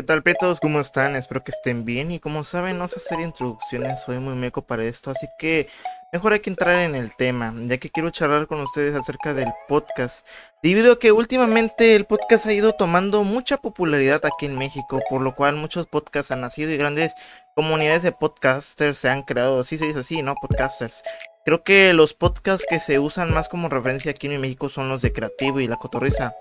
¿Qué 0.00 0.06
tal, 0.06 0.22
pretos? 0.22 0.60
¿Cómo 0.60 0.80
están? 0.80 1.14
Espero 1.14 1.44
que 1.44 1.50
estén 1.50 1.84
bien. 1.84 2.10
Y 2.10 2.20
como 2.20 2.42
saben, 2.42 2.78
no 2.78 2.88
sé 2.88 2.96
hacer 2.96 3.20
introducciones, 3.20 4.00
soy 4.00 4.18
muy 4.18 4.34
meco 4.34 4.62
para 4.62 4.82
esto, 4.84 5.10
así 5.10 5.26
que 5.38 5.68
mejor 6.10 6.32
hay 6.32 6.40
que 6.40 6.48
entrar 6.48 6.76
en 6.76 6.94
el 6.94 7.14
tema, 7.14 7.52
ya 7.66 7.76
que 7.76 7.90
quiero 7.90 8.08
charlar 8.08 8.46
con 8.46 8.62
ustedes 8.62 8.94
acerca 8.94 9.34
del 9.34 9.52
podcast. 9.68 10.26
Debido 10.62 10.94
a 10.94 10.98
que 10.98 11.12
últimamente 11.12 11.96
el 11.96 12.06
podcast 12.06 12.46
ha 12.46 12.52
ido 12.54 12.72
tomando 12.72 13.24
mucha 13.24 13.58
popularidad 13.58 14.24
aquí 14.24 14.46
en 14.46 14.56
México, 14.56 15.02
por 15.10 15.20
lo 15.20 15.34
cual 15.34 15.56
muchos 15.56 15.86
podcasts 15.86 16.30
han 16.30 16.40
nacido 16.40 16.70
y 16.70 16.78
grandes 16.78 17.12
comunidades 17.54 18.02
de 18.02 18.12
podcasters 18.12 18.96
se 18.96 19.10
han 19.10 19.22
creado. 19.22 19.60
Así 19.60 19.76
se 19.76 19.84
dice 19.84 19.98
así, 19.98 20.22
¿no? 20.22 20.34
Podcasters. 20.34 21.02
Creo 21.44 21.62
que 21.62 21.92
los 21.92 22.14
podcasts 22.14 22.66
que 22.66 22.80
se 22.80 22.98
usan 22.98 23.34
más 23.34 23.50
como 23.50 23.68
referencia 23.68 24.12
aquí 24.12 24.28
en 24.28 24.40
México 24.40 24.70
son 24.70 24.88
los 24.88 25.02
de 25.02 25.12
Creativo 25.12 25.60
y 25.60 25.66
La 25.66 25.76
Cotorriza. 25.76 26.32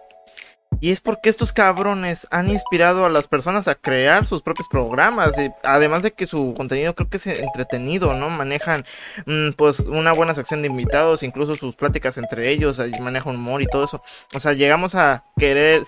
Y 0.81 0.91
es 0.91 1.01
porque 1.01 1.29
estos 1.29 1.51
cabrones 1.51 2.25
han 2.31 2.49
inspirado 2.49 3.05
a 3.05 3.09
las 3.09 3.27
personas 3.27 3.67
a 3.67 3.75
crear 3.75 4.25
sus 4.25 4.41
propios 4.41 4.67
programas. 4.69 5.35
además 5.63 6.03
de 6.03 6.11
que 6.11 6.25
su 6.25 6.53
contenido 6.55 6.95
creo 6.95 7.09
que 7.09 7.17
es 7.17 7.27
entretenido, 7.27 8.13
¿no? 8.13 8.29
Manejan 8.29 8.85
mm, 9.25 9.51
pues 9.57 9.81
una 9.81 10.13
buena 10.13 10.33
sección 10.35 10.61
de 10.61 10.69
invitados, 10.69 11.23
incluso 11.23 11.55
sus 11.55 11.75
pláticas 11.75 12.17
entre 12.17 12.49
ellos, 12.49 12.81
manejan 13.01 13.35
humor 13.35 13.61
y 13.61 13.67
todo 13.67 13.85
eso. 13.85 14.01
O 14.33 14.39
sea, 14.39 14.53
llegamos 14.53 14.95
a 14.95 15.25
querer, 15.37 15.83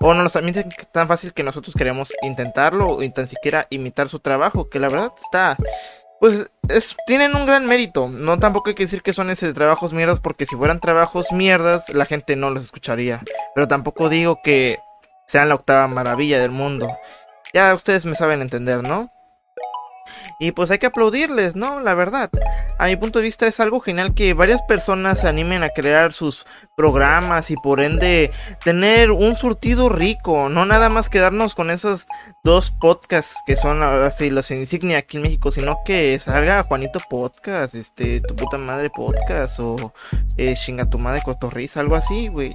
o 0.00 0.14
no 0.14 0.22
nos 0.22 0.32
también 0.32 0.68
tan 0.92 1.08
fácil 1.08 1.32
que 1.32 1.42
nosotros 1.42 1.74
queremos 1.74 2.12
intentarlo 2.22 3.02
y 3.02 3.10
tan 3.10 3.26
siquiera 3.26 3.66
imitar 3.70 4.08
su 4.08 4.20
trabajo, 4.20 4.68
que 4.68 4.78
la 4.78 4.88
verdad 4.88 5.12
está 5.20 5.56
pues 6.20 6.50
tienen 7.06 7.34
un 7.34 7.46
gran 7.46 7.66
mérito. 7.66 8.08
No 8.08 8.38
tampoco 8.38 8.70
hay 8.70 8.74
que 8.74 8.84
decir 8.84 9.02
que 9.02 9.12
son 9.12 9.30
ese 9.30 9.52
trabajos 9.52 9.92
mierdas, 9.92 10.20
porque 10.20 10.46
si 10.46 10.56
fueran 10.56 10.80
trabajos 10.80 11.32
mierdas, 11.32 11.88
la 11.88 12.06
gente 12.06 12.36
no 12.36 12.50
los 12.50 12.64
escucharía. 12.64 13.22
Pero 13.54 13.68
tampoco 13.68 14.08
digo 14.08 14.40
que 14.42 14.78
sean 15.26 15.48
la 15.48 15.54
octava 15.54 15.86
maravilla 15.88 16.40
del 16.40 16.50
mundo. 16.50 16.88
Ya 17.52 17.74
ustedes 17.74 18.04
me 18.06 18.14
saben 18.14 18.42
entender, 18.42 18.82
¿no? 18.82 19.10
Y 20.40 20.52
pues 20.52 20.70
hay 20.70 20.78
que 20.78 20.86
aplaudirles, 20.86 21.56
¿no? 21.56 21.80
La 21.80 21.94
verdad. 21.94 22.30
A 22.78 22.86
mi 22.86 22.96
punto 22.96 23.18
de 23.18 23.24
vista 23.24 23.46
es 23.46 23.58
algo 23.58 23.80
genial 23.80 24.14
que 24.14 24.34
varias 24.34 24.62
personas 24.62 25.20
se 25.20 25.28
animen 25.28 25.64
a 25.64 25.70
crear 25.70 26.12
sus 26.12 26.46
programas 26.76 27.50
y 27.50 27.56
por 27.56 27.80
ende 27.80 28.30
tener 28.62 29.10
un 29.10 29.36
surtido 29.36 29.88
rico. 29.88 30.48
No 30.48 30.64
nada 30.64 30.88
más 30.88 31.10
quedarnos 31.10 31.56
con 31.56 31.70
esos 31.70 32.06
dos 32.44 32.70
podcasts 32.70 33.36
que 33.46 33.56
son 33.56 33.82
ahora 33.82 34.12
sí 34.12 34.30
los 34.30 34.50
insignia 34.52 34.98
aquí 34.98 35.16
en 35.16 35.24
México, 35.24 35.50
sino 35.50 35.80
que 35.84 36.16
salga 36.20 36.62
Juanito 36.62 37.00
Podcast, 37.10 37.74
este, 37.74 38.20
tu 38.20 38.36
puta 38.36 38.58
madre 38.58 38.90
podcast 38.90 39.58
o 39.58 39.92
eh, 40.36 40.54
chinga 40.54 40.88
tu 40.88 40.98
madre 40.98 41.20
cotorriza, 41.24 41.80
algo 41.80 41.96
así, 41.96 42.28
güey. 42.28 42.54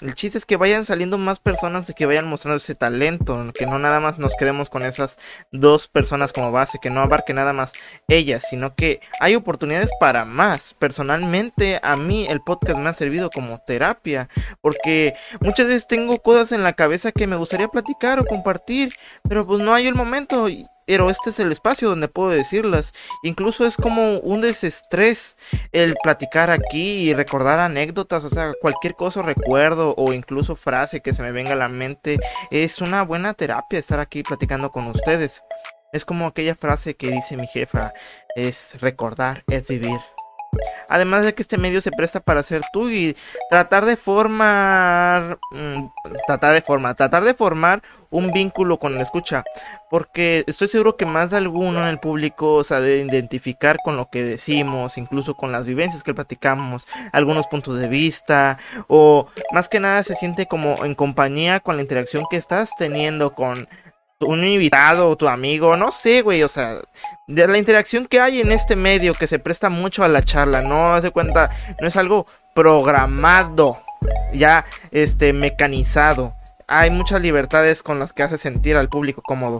El 0.00 0.14
chiste 0.14 0.38
es 0.38 0.46
que 0.46 0.56
vayan 0.56 0.84
saliendo 0.84 1.18
más 1.18 1.40
personas 1.40 1.90
y 1.90 1.94
que 1.94 2.06
vayan 2.06 2.28
mostrando 2.28 2.58
ese 2.58 2.76
talento, 2.76 3.52
que 3.52 3.66
no 3.66 3.80
nada 3.80 3.98
más 3.98 4.20
nos 4.20 4.36
quedemos 4.36 4.70
con 4.70 4.84
esas 4.84 5.18
dos 5.50 5.88
personas 5.88 6.32
como 6.32 6.52
base, 6.52 6.78
que 6.80 6.88
no 6.88 7.00
abarque 7.00 7.34
nada 7.34 7.52
más 7.52 7.72
ellas, 8.06 8.44
sino 8.48 8.76
que 8.76 9.00
hay 9.18 9.34
oportunidades 9.34 9.90
para 9.98 10.24
más. 10.24 10.74
Personalmente, 10.74 11.80
a 11.82 11.96
mí 11.96 12.26
el 12.28 12.40
podcast 12.40 12.78
me 12.78 12.90
ha 12.90 12.94
servido 12.94 13.28
como 13.28 13.58
terapia, 13.58 14.28
porque 14.60 15.14
muchas 15.40 15.66
veces 15.66 15.88
tengo 15.88 16.16
cosas 16.18 16.52
en 16.52 16.62
la 16.62 16.74
cabeza 16.74 17.10
que 17.10 17.26
me 17.26 17.36
gustaría 17.36 17.66
platicar 17.66 18.20
o 18.20 18.24
compartir, 18.24 18.92
pero 19.28 19.44
pues 19.44 19.62
no 19.64 19.74
hay 19.74 19.88
el 19.88 19.96
momento 19.96 20.46
pero 20.88 21.10
este 21.10 21.28
es 21.28 21.38
el 21.38 21.52
espacio 21.52 21.90
donde 21.90 22.08
puedo 22.08 22.30
decirlas. 22.30 22.94
Incluso 23.22 23.66
es 23.66 23.76
como 23.76 24.14
un 24.20 24.40
desestrés 24.40 25.36
el 25.70 25.94
platicar 26.02 26.50
aquí 26.50 27.10
y 27.10 27.12
recordar 27.12 27.58
anécdotas, 27.60 28.24
o 28.24 28.30
sea, 28.30 28.54
cualquier 28.58 28.94
cosa 28.94 29.20
recuerdo 29.20 29.94
o 29.98 30.14
incluso 30.14 30.56
frase 30.56 31.02
que 31.02 31.12
se 31.12 31.22
me 31.22 31.30
venga 31.30 31.52
a 31.52 31.56
la 31.56 31.68
mente. 31.68 32.18
Es 32.50 32.80
una 32.80 33.02
buena 33.02 33.34
terapia 33.34 33.78
estar 33.78 34.00
aquí 34.00 34.22
platicando 34.22 34.72
con 34.72 34.86
ustedes. 34.86 35.42
Es 35.92 36.06
como 36.06 36.26
aquella 36.26 36.54
frase 36.54 36.96
que 36.96 37.10
dice 37.10 37.36
mi 37.36 37.46
jefa, 37.46 37.92
es 38.34 38.80
recordar, 38.80 39.44
es 39.46 39.68
vivir. 39.68 40.00
Además 40.88 41.24
de 41.24 41.34
que 41.34 41.42
este 41.42 41.58
medio 41.58 41.80
se 41.80 41.90
presta 41.90 42.20
para 42.20 42.42
ser 42.42 42.62
tú 42.72 42.88
y 42.88 43.16
tratar 43.50 43.84
de 43.84 43.96
formar, 43.96 45.38
mm, 45.52 45.86
tratar 46.26 46.54
de 46.54 46.62
formar, 46.62 46.94
tratar 46.94 47.24
de 47.24 47.34
formar 47.34 47.82
un 48.10 48.32
vínculo 48.32 48.78
con 48.78 48.94
la 48.94 49.02
escucha, 49.02 49.44
porque 49.90 50.44
estoy 50.46 50.68
seguro 50.68 50.96
que 50.96 51.04
más 51.04 51.30
de 51.30 51.36
alguno 51.36 51.80
en 51.80 51.88
el 51.88 51.98
público 51.98 52.64
se 52.64 52.74
ha 52.74 52.80
de 52.80 53.00
identificar 53.00 53.76
con 53.84 53.98
lo 53.98 54.08
que 54.08 54.22
decimos, 54.22 54.96
incluso 54.96 55.34
con 55.34 55.52
las 55.52 55.66
vivencias 55.66 56.02
que 56.02 56.14
platicamos, 56.14 56.86
algunos 57.12 57.46
puntos 57.48 57.78
de 57.78 57.88
vista, 57.88 58.56
o 58.86 59.26
más 59.52 59.68
que 59.68 59.80
nada 59.80 60.02
se 60.02 60.14
siente 60.14 60.46
como 60.46 60.84
en 60.84 60.94
compañía 60.94 61.60
con 61.60 61.76
la 61.76 61.82
interacción 61.82 62.24
que 62.30 62.38
estás 62.38 62.70
teniendo 62.78 63.34
con 63.34 63.68
un 64.20 64.44
invitado 64.44 65.08
o 65.08 65.16
tu 65.16 65.28
amigo, 65.28 65.76
no 65.76 65.92
sé, 65.92 66.22
güey, 66.22 66.42
o 66.42 66.48
sea, 66.48 66.80
de 67.26 67.46
la 67.46 67.58
interacción 67.58 68.06
que 68.06 68.20
hay 68.20 68.40
en 68.40 68.50
este 68.50 68.74
medio 68.74 69.14
que 69.14 69.26
se 69.26 69.38
presta 69.38 69.70
mucho 69.70 70.02
a 70.02 70.08
la 70.08 70.22
charla, 70.22 70.60
no 70.60 70.92
hace 70.92 71.10
cuenta, 71.10 71.50
no 71.80 71.86
es 71.86 71.96
algo 71.96 72.26
programado, 72.54 73.80
ya 74.32 74.64
este 74.90 75.32
mecanizado. 75.32 76.34
Hay 76.66 76.90
muchas 76.90 77.20
libertades 77.20 77.82
con 77.82 77.98
las 77.98 78.12
que 78.12 78.22
hace 78.22 78.36
sentir 78.36 78.76
al 78.76 78.88
público 78.88 79.22
cómodo. 79.22 79.58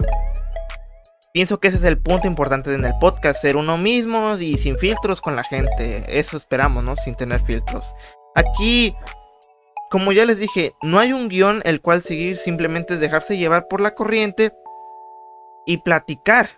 Pienso 1.32 1.60
que 1.60 1.68
ese 1.68 1.76
es 1.76 1.84
el 1.84 1.98
punto 1.98 2.26
importante 2.26 2.74
en 2.74 2.84
el 2.84 2.94
podcast, 3.00 3.40
ser 3.40 3.56
uno 3.56 3.78
mismo 3.78 4.36
y 4.38 4.58
sin 4.58 4.76
filtros 4.76 5.20
con 5.20 5.36
la 5.36 5.44
gente. 5.44 6.18
Eso 6.18 6.36
esperamos, 6.36 6.84
¿no? 6.84 6.96
Sin 6.96 7.14
tener 7.14 7.40
filtros. 7.40 7.94
Aquí 8.34 8.94
como 9.90 10.12
ya 10.12 10.24
les 10.24 10.38
dije, 10.38 10.74
no 10.82 10.98
hay 10.98 11.12
un 11.12 11.28
guion 11.28 11.62
el 11.64 11.80
cual 11.80 12.02
seguir, 12.02 12.38
simplemente 12.38 12.94
es 12.94 13.00
dejarse 13.00 13.38
llevar 13.38 13.68
por 13.68 13.80
la 13.80 13.94
corriente 13.94 14.52
y 15.66 15.78
platicar. 15.78 16.50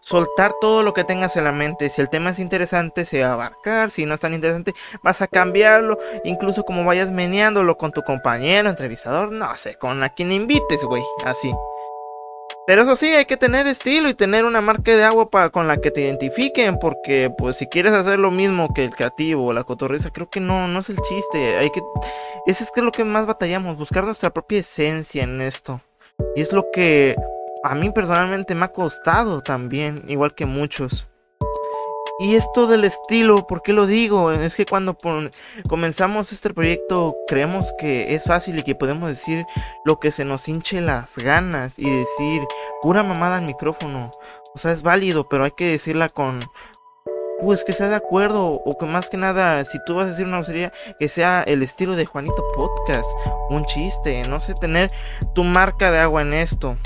Soltar 0.00 0.52
todo 0.60 0.82
lo 0.82 0.94
que 0.94 1.04
tengas 1.04 1.36
en 1.36 1.44
la 1.44 1.52
mente. 1.52 1.88
Si 1.88 2.00
el 2.00 2.10
tema 2.10 2.30
es 2.30 2.40
interesante, 2.40 3.04
se 3.04 3.22
va 3.22 3.28
a 3.28 3.32
abarcar. 3.34 3.90
Si 3.90 4.04
no 4.04 4.14
es 4.14 4.20
tan 4.20 4.34
interesante, 4.34 4.74
vas 5.02 5.22
a 5.22 5.28
cambiarlo. 5.28 5.96
Incluso 6.24 6.64
como 6.64 6.84
vayas 6.84 7.10
meneándolo 7.10 7.78
con 7.78 7.92
tu 7.92 8.02
compañero, 8.02 8.68
entrevistador, 8.68 9.30
no 9.30 9.56
sé, 9.56 9.76
con 9.76 10.02
a 10.02 10.08
quien 10.08 10.32
invites, 10.32 10.82
güey. 10.84 11.04
Así. 11.24 11.52
Pero 12.66 12.82
eso 12.82 12.94
sí, 12.94 13.06
hay 13.06 13.24
que 13.24 13.36
tener 13.36 13.66
estilo 13.66 14.08
y 14.08 14.14
tener 14.14 14.44
una 14.44 14.60
marca 14.60 14.94
de 14.94 15.02
agua 15.02 15.30
para, 15.30 15.50
con 15.50 15.66
la 15.66 15.78
que 15.78 15.90
te 15.90 16.02
identifiquen, 16.02 16.78
porque 16.78 17.32
pues 17.36 17.56
si 17.56 17.66
quieres 17.66 17.92
hacer 17.92 18.20
lo 18.20 18.30
mismo 18.30 18.72
que 18.72 18.84
el 18.84 18.90
creativo 18.90 19.46
o 19.46 19.52
la 19.52 19.64
cotorriza, 19.64 20.10
creo 20.10 20.30
que 20.30 20.38
no, 20.38 20.68
no 20.68 20.78
es 20.78 20.88
el 20.88 20.98
chiste. 20.98 21.56
Hay 21.56 21.70
que, 21.70 21.82
ese 22.46 22.62
es 22.62 22.70
que 22.70 22.82
lo 22.82 22.92
que 22.92 23.04
más 23.04 23.26
batallamos, 23.26 23.76
buscar 23.76 24.04
nuestra 24.04 24.30
propia 24.30 24.60
esencia 24.60 25.24
en 25.24 25.40
esto. 25.40 25.80
Y 26.36 26.40
es 26.40 26.52
lo 26.52 26.66
que 26.72 27.16
a 27.64 27.74
mí 27.74 27.90
personalmente 27.90 28.54
me 28.54 28.66
ha 28.66 28.72
costado 28.72 29.40
también, 29.42 30.04
igual 30.06 30.34
que 30.34 30.46
muchos. 30.46 31.08
Y 32.22 32.36
esto 32.36 32.68
del 32.68 32.84
estilo, 32.84 33.48
¿por 33.48 33.62
qué 33.62 33.72
lo 33.72 33.84
digo? 33.84 34.30
Es 34.30 34.54
que 34.54 34.64
cuando 34.64 34.96
comenzamos 35.68 36.30
este 36.30 36.54
proyecto 36.54 37.16
creemos 37.26 37.74
que 37.76 38.14
es 38.14 38.22
fácil 38.22 38.60
y 38.60 38.62
que 38.62 38.76
podemos 38.76 39.08
decir 39.08 39.44
lo 39.84 39.98
que 39.98 40.12
se 40.12 40.24
nos 40.24 40.46
hinche 40.46 40.80
las 40.80 41.08
ganas 41.16 41.80
y 41.80 41.90
decir 41.90 42.42
pura 42.80 43.02
mamada 43.02 43.38
al 43.38 43.42
micrófono. 43.42 44.12
O 44.54 44.58
sea, 44.58 44.70
es 44.70 44.84
válido, 44.84 45.28
pero 45.28 45.42
hay 45.42 45.50
que 45.50 45.72
decirla 45.72 46.08
con... 46.08 46.38
Pues 47.40 47.64
que 47.64 47.72
sea 47.72 47.88
de 47.88 47.96
acuerdo 47.96 48.52
o 48.52 48.78
que 48.78 48.86
más 48.86 49.10
que 49.10 49.16
nada, 49.16 49.64
si 49.64 49.78
tú 49.84 49.96
vas 49.96 50.04
a 50.04 50.10
decir 50.10 50.24
una 50.24 50.36
grosería, 50.36 50.72
que 51.00 51.08
sea 51.08 51.42
el 51.42 51.60
estilo 51.64 51.96
de 51.96 52.06
Juanito 52.06 52.44
Podcast, 52.54 53.10
un 53.50 53.64
chiste, 53.64 54.22
no 54.28 54.38
sé, 54.38 54.54
tener 54.54 54.92
tu 55.34 55.42
marca 55.42 55.90
de 55.90 55.98
agua 55.98 56.22
en 56.22 56.34
esto. 56.34 56.76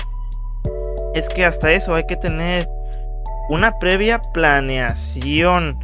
Es 1.13 1.29
que 1.29 1.45
hasta 1.45 1.71
eso 1.73 1.93
hay 1.93 2.07
que 2.07 2.15
tener 2.15 2.67
una 3.49 3.79
previa 3.79 4.21
planeación. 4.21 5.79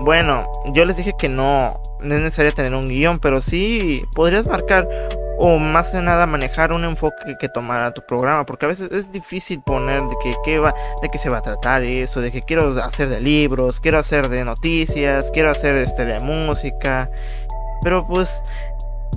Bueno, 0.00 0.50
yo 0.72 0.84
les 0.84 0.96
dije 0.96 1.14
que 1.18 1.28
no, 1.28 1.80
no 2.00 2.14
es 2.14 2.20
necesario 2.20 2.52
tener 2.52 2.74
un 2.74 2.88
guion, 2.88 3.18
pero 3.18 3.40
sí 3.40 4.04
podrías 4.14 4.46
marcar 4.46 4.88
o 5.36 5.58
más 5.58 5.88
que 5.88 6.00
nada 6.00 6.26
manejar 6.26 6.72
un 6.72 6.84
enfoque 6.84 7.36
que 7.38 7.48
tomara 7.48 7.92
tu 7.92 8.02
programa, 8.02 8.46
porque 8.46 8.66
a 8.66 8.68
veces 8.68 8.90
es 8.92 9.10
difícil 9.10 9.60
poner 9.62 10.02
de 10.02 10.14
que 10.44 10.58
va, 10.58 10.72
de 11.02 11.08
qué 11.08 11.18
se 11.18 11.28
va 11.28 11.38
a 11.38 11.42
tratar 11.42 11.82
eso, 11.82 12.20
de 12.20 12.30
que 12.30 12.42
quiero 12.42 12.70
hacer 12.82 13.08
de 13.08 13.20
libros, 13.20 13.80
quiero 13.80 13.98
hacer 13.98 14.28
de 14.28 14.44
noticias, 14.44 15.30
quiero 15.32 15.50
hacer 15.50 15.74
este 15.76 16.04
de 16.04 16.20
música, 16.20 17.10
pero 17.82 18.06
pues 18.06 18.42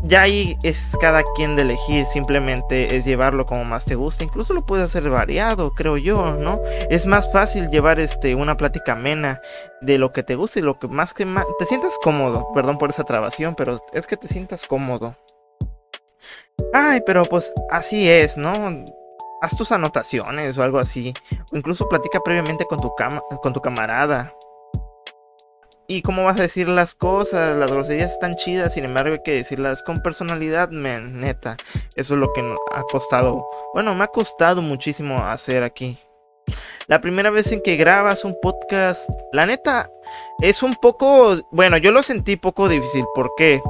ya 0.03 0.21
ahí 0.21 0.57
es 0.63 0.95
cada 0.99 1.23
quien 1.35 1.55
de 1.55 1.63
elegir, 1.63 2.05
simplemente 2.05 2.95
es 2.95 3.05
llevarlo 3.05 3.45
como 3.45 3.65
más 3.65 3.85
te 3.85 3.95
gusta, 3.95 4.23
incluso 4.23 4.53
lo 4.53 4.65
puedes 4.65 4.85
hacer 4.85 5.09
variado, 5.09 5.71
creo 5.71 5.97
yo, 5.97 6.35
¿no? 6.35 6.61
Es 6.89 7.05
más 7.05 7.31
fácil 7.31 7.69
llevar 7.69 7.99
este 7.99 8.35
una 8.35 8.57
plática 8.57 8.94
amena 8.94 9.41
de 9.81 9.97
lo 9.97 10.11
que 10.11 10.23
te 10.23 10.35
gusta 10.35 10.59
y 10.59 10.63
lo 10.63 10.79
que 10.79 10.88
más 10.88 11.13
que 11.13 11.25
más 11.25 11.45
te 11.59 11.65
sientas 11.65 11.97
cómodo, 12.01 12.47
perdón 12.53 12.77
por 12.77 12.89
esa 12.89 13.03
trabación, 13.03 13.55
pero 13.55 13.77
es 13.94 14.07
que 14.07 14.17
te 14.17 14.27
sientas 14.27 14.65
cómodo. 14.65 15.15
Ay, 16.73 17.01
pero 17.05 17.23
pues 17.23 17.51
así 17.69 18.09
es, 18.09 18.38
¿no? 18.38 18.51
Haz 19.41 19.55
tus 19.55 19.71
anotaciones 19.71 20.57
o 20.57 20.63
algo 20.63 20.79
así, 20.79 21.13
o 21.51 21.57
incluso 21.57 21.88
platica 21.88 22.19
previamente 22.21 22.65
con 22.65 22.79
tu 22.79 22.94
cama, 22.95 23.21
con 23.41 23.53
tu 23.53 23.61
camarada 23.61 24.33
y 25.88 26.01
cómo 26.01 26.25
vas 26.25 26.38
a 26.38 26.44
decir 26.44 26.68
las 26.68 26.95
cosas, 26.95 27.56
las 27.57 27.72
groserías 27.72 28.12
están 28.12 28.36
chidas, 28.36 28.74
sin 28.74 28.86
embargo 28.86 29.13
hay 29.13 29.24
que 29.24 29.34
decirlas 29.34 29.84
con 29.84 30.01
personalidad, 30.01 30.69
man, 30.69 31.22
neta. 31.22 31.56
Eso 31.95 32.13
es 32.13 32.19
lo 32.19 32.34
que 32.34 32.42
ha 32.74 32.84
costado, 32.84 33.48
bueno, 33.74 33.95
me 33.95 34.04
ha 34.04 34.07
costado 34.07 34.62
muchísimo 34.62 35.18
hacer 35.18 35.63
aquí. 35.63 35.98
La 36.88 37.01
primera 37.01 37.30
vez 37.31 37.51
en 37.51 37.62
que 37.62 37.75
grabas 37.75 38.24
un 38.24 38.34
podcast, 38.42 39.10
la 39.34 39.45
neta, 39.45 39.92
es 40.42 40.63
un 40.63 40.74
poco, 40.75 41.36
bueno, 41.51 41.75
yo 41.75 41.92
lo 41.92 42.01
sentí 42.01 42.38
poco 42.38 42.69
difícil. 42.69 43.04
¿Por 43.13 43.31
qué? 43.36 43.62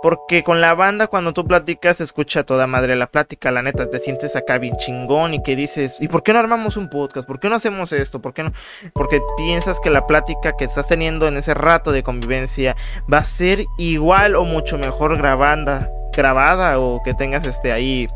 Porque 0.00 0.42
con 0.42 0.62
la 0.62 0.72
banda 0.72 1.06
cuando 1.08 1.34
tú 1.34 1.46
platicas 1.46 1.98
se 1.98 2.04
escucha 2.04 2.44
toda 2.44 2.66
madre 2.66 2.96
la 2.96 3.08
plática, 3.08 3.50
la 3.50 3.60
neta, 3.60 3.90
te 3.90 3.98
sientes 3.98 4.36
acá 4.36 4.56
bien 4.56 4.74
chingón 4.78 5.34
y 5.34 5.42
que 5.42 5.54
dices, 5.54 5.98
¿y 6.00 6.08
por 6.08 6.22
qué 6.22 6.32
no 6.32 6.38
armamos 6.38 6.78
un 6.78 6.88
podcast? 6.88 7.28
¿Por 7.28 7.40
qué 7.40 7.50
no 7.50 7.56
hacemos 7.56 7.92
esto? 7.92 8.22
¿Por 8.22 8.32
qué 8.32 8.44
no? 8.44 8.54
Porque 8.94 9.20
piensas 9.36 9.78
que 9.78 9.90
la 9.90 10.06
plática 10.06 10.56
que 10.56 10.64
estás 10.64 10.88
teniendo 10.88 11.28
en 11.28 11.36
ese 11.36 11.52
rato 11.52 11.92
de 11.92 12.02
convivencia 12.02 12.74
va 13.12 13.18
a 13.18 13.24
ser 13.24 13.66
igual 13.76 14.34
o 14.34 14.44
mucho 14.44 14.78
mejor 14.78 15.18
grabanda, 15.18 15.90
grabada 16.16 16.78
o 16.78 17.02
que 17.02 17.12
tengas 17.12 17.46
este 17.46 17.70
ahí 17.70 18.08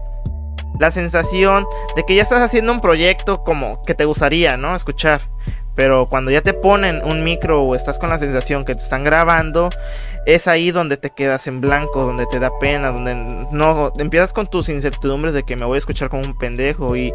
la 0.78 0.90
sensación 0.90 1.66
de 1.94 2.04
que 2.04 2.14
ya 2.14 2.22
estás 2.22 2.40
haciendo 2.40 2.72
un 2.72 2.80
proyecto 2.80 3.42
como 3.42 3.82
que 3.82 3.94
te 3.94 4.04
gustaría, 4.04 4.56
¿no? 4.56 4.74
Escuchar. 4.74 5.22
Pero 5.74 6.08
cuando 6.08 6.30
ya 6.30 6.40
te 6.40 6.54
ponen 6.54 7.04
un 7.04 7.22
micro 7.22 7.62
o 7.62 7.74
estás 7.74 7.98
con 7.98 8.08
la 8.08 8.18
sensación 8.18 8.64
que 8.64 8.74
te 8.74 8.82
están 8.82 9.04
grabando, 9.04 9.68
es 10.26 10.48
ahí 10.48 10.70
donde 10.70 10.96
te 10.96 11.10
quedas 11.10 11.46
en 11.46 11.60
blanco, 11.60 12.02
donde 12.02 12.26
te 12.26 12.38
da 12.38 12.50
pena, 12.58 12.92
donde 12.92 13.14
no 13.52 13.92
empiezas 13.98 14.32
con 14.32 14.46
tus 14.46 14.68
incertidumbres 14.68 15.34
de 15.34 15.44
que 15.44 15.56
me 15.56 15.64
voy 15.64 15.76
a 15.76 15.78
escuchar 15.78 16.08
como 16.08 16.22
un 16.22 16.36
pendejo 16.36 16.96
y 16.96 17.12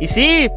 y 0.00 0.08
sí, 0.08 0.50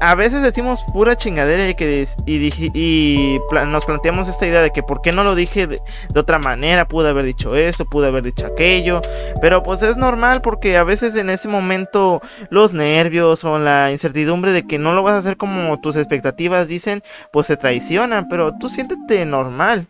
a 0.00 0.14
veces 0.16 0.42
decimos 0.42 0.82
pura 0.92 1.16
chingadera 1.16 1.68
y, 1.68 1.74
que, 1.76 2.08
y, 2.26 3.38
nos 3.68 3.84
planteamos 3.84 4.26
esta 4.26 4.44
idea 4.44 4.60
de 4.60 4.72
que 4.72 4.82
por 4.82 5.02
qué 5.02 5.12
no 5.12 5.22
lo 5.22 5.36
dije 5.36 5.68
de, 5.68 5.80
otra 6.16 6.40
manera, 6.40 6.88
pude 6.88 7.08
haber 7.08 7.24
dicho 7.24 7.54
esto, 7.54 7.84
pude 7.84 8.08
haber 8.08 8.24
dicho 8.24 8.44
aquello, 8.44 9.00
pero 9.40 9.62
pues 9.62 9.84
es 9.84 9.96
normal 9.96 10.42
porque 10.42 10.76
a 10.76 10.82
veces 10.82 11.14
en 11.14 11.30
ese 11.30 11.46
momento 11.46 12.20
los 12.50 12.72
nervios 12.72 13.44
o 13.44 13.56
la 13.56 13.92
incertidumbre 13.92 14.50
de 14.50 14.66
que 14.66 14.80
no 14.80 14.94
lo 14.94 15.04
vas 15.04 15.14
a 15.14 15.18
hacer 15.18 15.36
como 15.36 15.80
tus 15.80 15.94
expectativas 15.94 16.66
dicen, 16.66 17.04
pues 17.32 17.46
se 17.46 17.56
traicionan, 17.56 18.28
pero 18.28 18.52
tú 18.58 18.68
siéntete 18.68 19.24
normal. 19.24 19.86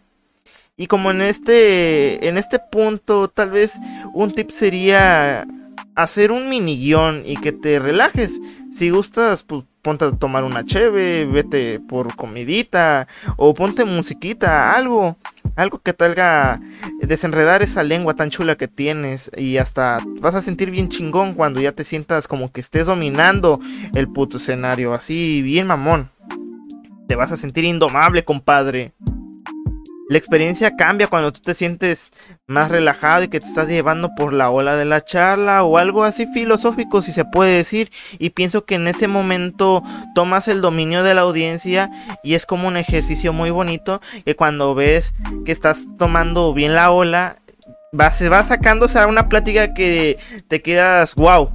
Y 0.76 0.86
como 0.86 1.10
en 1.10 1.20
este 1.20 2.28
en 2.28 2.38
este 2.38 2.58
punto 2.58 3.28
tal 3.28 3.50
vez 3.50 3.78
un 4.14 4.32
tip 4.32 4.50
sería 4.50 5.46
hacer 5.94 6.32
un 6.32 6.48
mini 6.48 6.78
guion 6.78 7.22
y 7.26 7.36
que 7.36 7.52
te 7.52 7.78
relajes. 7.78 8.40
Si 8.70 8.90
gustas, 8.90 9.42
pues 9.42 9.64
ponte 9.82 10.04
a 10.04 10.12
tomar 10.12 10.44
una 10.44 10.64
cheve, 10.64 11.26
vete 11.26 11.80
por 11.80 12.14
comidita 12.16 13.08
o 13.36 13.52
ponte 13.52 13.84
musiquita, 13.84 14.74
algo, 14.74 15.16
algo 15.56 15.80
que 15.80 15.92
te 15.92 16.04
haga 16.04 16.60
desenredar 17.00 17.62
esa 17.62 17.82
lengua 17.82 18.14
tan 18.14 18.30
chula 18.30 18.56
que 18.56 18.68
tienes 18.68 19.30
y 19.36 19.58
hasta 19.58 19.98
vas 20.20 20.36
a 20.36 20.40
sentir 20.40 20.70
bien 20.70 20.88
chingón 20.88 21.34
cuando 21.34 21.60
ya 21.60 21.72
te 21.72 21.84
sientas 21.84 22.28
como 22.28 22.52
que 22.52 22.60
estés 22.60 22.86
dominando 22.86 23.60
el 23.94 24.08
puto 24.08 24.36
escenario, 24.36 24.94
así 24.94 25.42
bien 25.42 25.66
mamón. 25.66 26.10
Te 27.08 27.16
vas 27.16 27.32
a 27.32 27.36
sentir 27.36 27.64
indomable, 27.64 28.24
compadre. 28.24 28.92
La 30.12 30.18
experiencia 30.18 30.76
cambia 30.76 31.06
cuando 31.06 31.32
tú 31.32 31.40
te 31.40 31.54
sientes 31.54 32.12
más 32.46 32.70
relajado 32.70 33.22
y 33.22 33.28
que 33.28 33.40
te 33.40 33.46
estás 33.46 33.66
llevando 33.66 34.14
por 34.14 34.34
la 34.34 34.50
ola 34.50 34.76
de 34.76 34.84
la 34.84 35.02
charla 35.02 35.62
o 35.62 35.78
algo 35.78 36.04
así 36.04 36.26
filosófico 36.26 37.00
si 37.00 37.12
se 37.12 37.24
puede 37.24 37.56
decir. 37.56 37.90
Y 38.18 38.28
pienso 38.28 38.66
que 38.66 38.74
en 38.74 38.88
ese 38.88 39.08
momento 39.08 39.82
tomas 40.14 40.48
el 40.48 40.60
dominio 40.60 41.02
de 41.02 41.14
la 41.14 41.22
audiencia 41.22 41.90
y 42.22 42.34
es 42.34 42.44
como 42.44 42.68
un 42.68 42.76
ejercicio 42.76 43.32
muy 43.32 43.48
bonito 43.48 44.02
que 44.26 44.36
cuando 44.36 44.74
ves 44.74 45.14
que 45.46 45.52
estás 45.52 45.86
tomando 45.96 46.52
bien 46.52 46.74
la 46.74 46.90
ola 46.90 47.38
va, 47.98 48.12
se 48.12 48.28
va 48.28 48.42
sacándose 48.42 48.98
a 48.98 49.06
una 49.06 49.30
plática 49.30 49.72
que 49.72 50.18
te 50.46 50.60
quedas 50.60 51.14
wow 51.14 51.50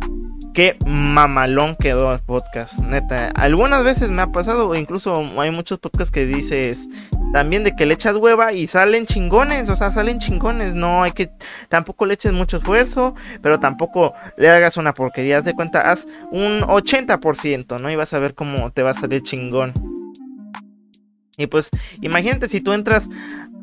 qué 0.58 0.76
mamalón 0.88 1.76
quedó 1.76 2.12
el 2.12 2.20
podcast, 2.20 2.80
neta. 2.80 3.28
Algunas 3.36 3.84
veces 3.84 4.10
me 4.10 4.24
ha 4.24 4.32
pasado, 4.32 4.74
incluso 4.74 5.24
hay 5.40 5.52
muchos 5.52 5.78
podcasts 5.78 6.12
que 6.12 6.26
dices 6.26 6.88
también 7.32 7.64
de 7.64 7.76
que 7.76 7.86
le 7.86 7.94
echas 7.94 8.18
hueva 8.18 8.54
y 8.54 8.66
salen 8.66 9.06
chingones, 9.06 9.70
o 9.70 9.76
sea, 9.76 9.92
salen 9.92 10.18
chingones. 10.18 10.74
No 10.74 11.04
hay 11.04 11.12
que, 11.12 11.30
tampoco 11.70 12.08
le 12.08 12.16
eches 12.16 12.34
mucho 12.34 12.58
esfuerzo, 12.58 13.14
pero 13.44 13.60
tampoco 13.60 14.16
le 14.36 14.50
hagas 14.50 14.78
una 14.78 14.96
porquería. 14.96 15.38
Haz 15.38 15.46
de 15.46 15.54
cuenta, 15.54 15.92
haz 15.92 16.08
un 16.32 16.62
80%, 16.62 17.80
¿no? 17.80 17.92
Y 17.92 17.96
vas 17.96 18.16
a 18.16 18.20
ver 18.20 18.34
cómo 18.34 18.72
te 18.72 18.82
va 18.82 18.90
a 18.90 18.96
salir 18.96 19.22
chingón. 19.22 19.74
Y 21.38 21.46
pues, 21.46 21.70
imagínate 22.02 22.50
si 22.50 22.62
tú 22.62 22.74
entras 22.74 23.10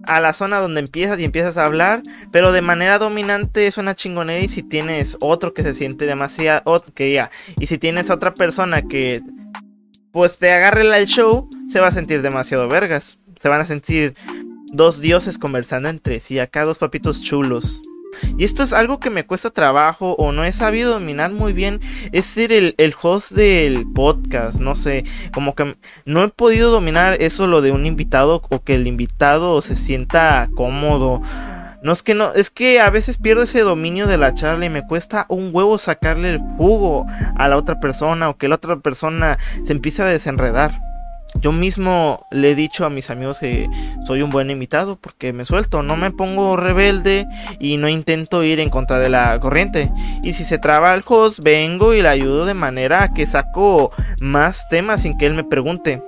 a 0.07 0.21
la 0.21 0.33
zona 0.33 0.59
donde 0.59 0.81
empiezas 0.81 1.19
y 1.19 1.25
empiezas 1.25 1.57
a 1.57 1.65
hablar, 1.65 2.03
pero 2.31 2.53
de 2.53 2.63
manera 2.63 2.99
dominante 2.99 3.67
es 3.67 3.79
una 3.79 3.95
chingonería 3.95 4.45
y 4.45 4.49
si 4.49 4.63
tienes 4.63 5.17
otro 5.21 5.55
que 5.55 5.63
se 5.63 5.75
siente 5.75 6.07
demasiado, 6.07 6.85
que 6.95 7.13
ya, 7.13 7.31
y 7.59 7.67
si 7.67 7.79
tienes 7.79 8.11
otra 8.11 8.35
persona 8.35 8.83
que 8.83 9.21
pues 10.13 10.39
te 10.39 10.53
agarre 10.53 10.83
el 10.83 11.07
show, 11.07 11.49
se 11.69 11.81
va 11.81 11.89
a 11.89 11.93
sentir 11.93 12.23
demasiado 12.23 12.69
vergas. 12.69 13.19
Se 13.41 13.49
van 13.49 13.61
a 13.61 13.67
sentir 13.67 14.15
dos 14.73 15.01
dioses 15.01 15.39
conversando 15.39 15.89
entre 15.89 16.21
sí, 16.21 16.39
acá 16.39 16.65
dos 16.65 16.79
papitos 16.79 17.21
chulos. 17.21 17.83
Y 18.39 18.45
esto 18.45 18.63
es 18.63 18.73
algo 18.73 19.01
que 19.01 19.11
me 19.11 19.25
cuesta 19.27 19.51
trabajo 19.51 20.15
o 20.19 20.33
no 20.33 20.45
he 20.45 20.53
sabido 20.53 20.93
dominar 20.93 21.33
muy 21.33 21.53
bien. 21.53 21.81
Es 22.13 22.27
ser 22.27 22.53
el, 22.53 22.75
host 23.01 23.33
del 23.33 23.87
podcast. 23.93 24.61
No 24.61 24.77
sé, 24.77 25.05
como 25.33 25.55
que 25.55 25.77
no 26.05 26.23
he 26.23 26.29
podido 26.29 26.71
dominar 26.71 27.21
eso 27.21 27.47
lo 27.47 27.63
de 27.63 27.73
un 27.73 27.87
invitado 27.87 28.43
o 28.49 28.63
que 28.63 28.75
el 28.75 28.87
invitado 28.87 29.61
se 29.61 29.77
sienta 29.77 30.49
cómodo. 30.55 31.21
No 31.83 31.93
es 31.93 32.03
que 32.03 32.15
no, 32.15 32.33
es 32.33 32.51
que 32.51 32.81
a 32.81 32.89
veces 32.89 33.19
pierdo 33.19 33.43
ese 33.43 33.61
dominio 33.61 34.07
de 34.07 34.17
la 34.17 34.33
charla 34.33 34.65
y 34.65 34.71
me 34.71 34.87
cuesta 34.87 35.27
un 35.29 35.51
huevo 35.53 35.77
sacarle 35.77 36.31
el 36.31 36.39
jugo 36.57 37.07
a 37.37 37.47
la 37.47 37.59
otra 37.59 37.79
persona 37.79 38.31
o 38.31 38.39
que 38.39 38.49
la 38.49 38.55
otra 38.55 38.77
persona 38.77 39.37
se 39.65 39.73
empiece 39.73 40.03
a 40.03 40.07
desenredar. 40.07 40.81
Yo 41.45 41.53
mismo 41.53 42.27
le 42.31 42.53
he 42.53 42.55
dicho 42.55 42.87
a 42.87 42.89
mis 42.89 43.11
amigos 43.11 43.41
que 43.41 43.69
soy 44.07 44.23
un 44.23 44.31
buen 44.31 44.49
invitado 44.49 44.97
porque 44.97 45.35
me 45.35 45.45
suelto, 45.45 45.83
no 45.83 45.95
me 45.95 46.11
pongo 46.11 46.57
rebelde 46.57 47.27
y 47.61 47.77
no 47.77 47.87
intento 47.87 48.43
ir 48.43 48.61
en 48.61 48.71
contra 48.71 48.99
de 48.99 49.11
la 49.11 49.39
corriente. 49.41 49.93
Y 50.23 50.33
si 50.33 50.43
se 50.43 50.57
traba 50.57 50.95
el 50.95 51.03
host, 51.07 51.41
vengo 51.45 51.93
y 51.93 52.01
le 52.01 52.09
ayudo 52.09 52.47
de 52.47 52.55
manera 52.55 53.13
que 53.13 53.27
saco 53.27 53.93
más 54.23 54.67
temas 54.71 55.03
sin 55.03 55.19
que 55.19 55.27
él 55.27 55.35
me 55.35 55.45
pregunte 55.45 56.03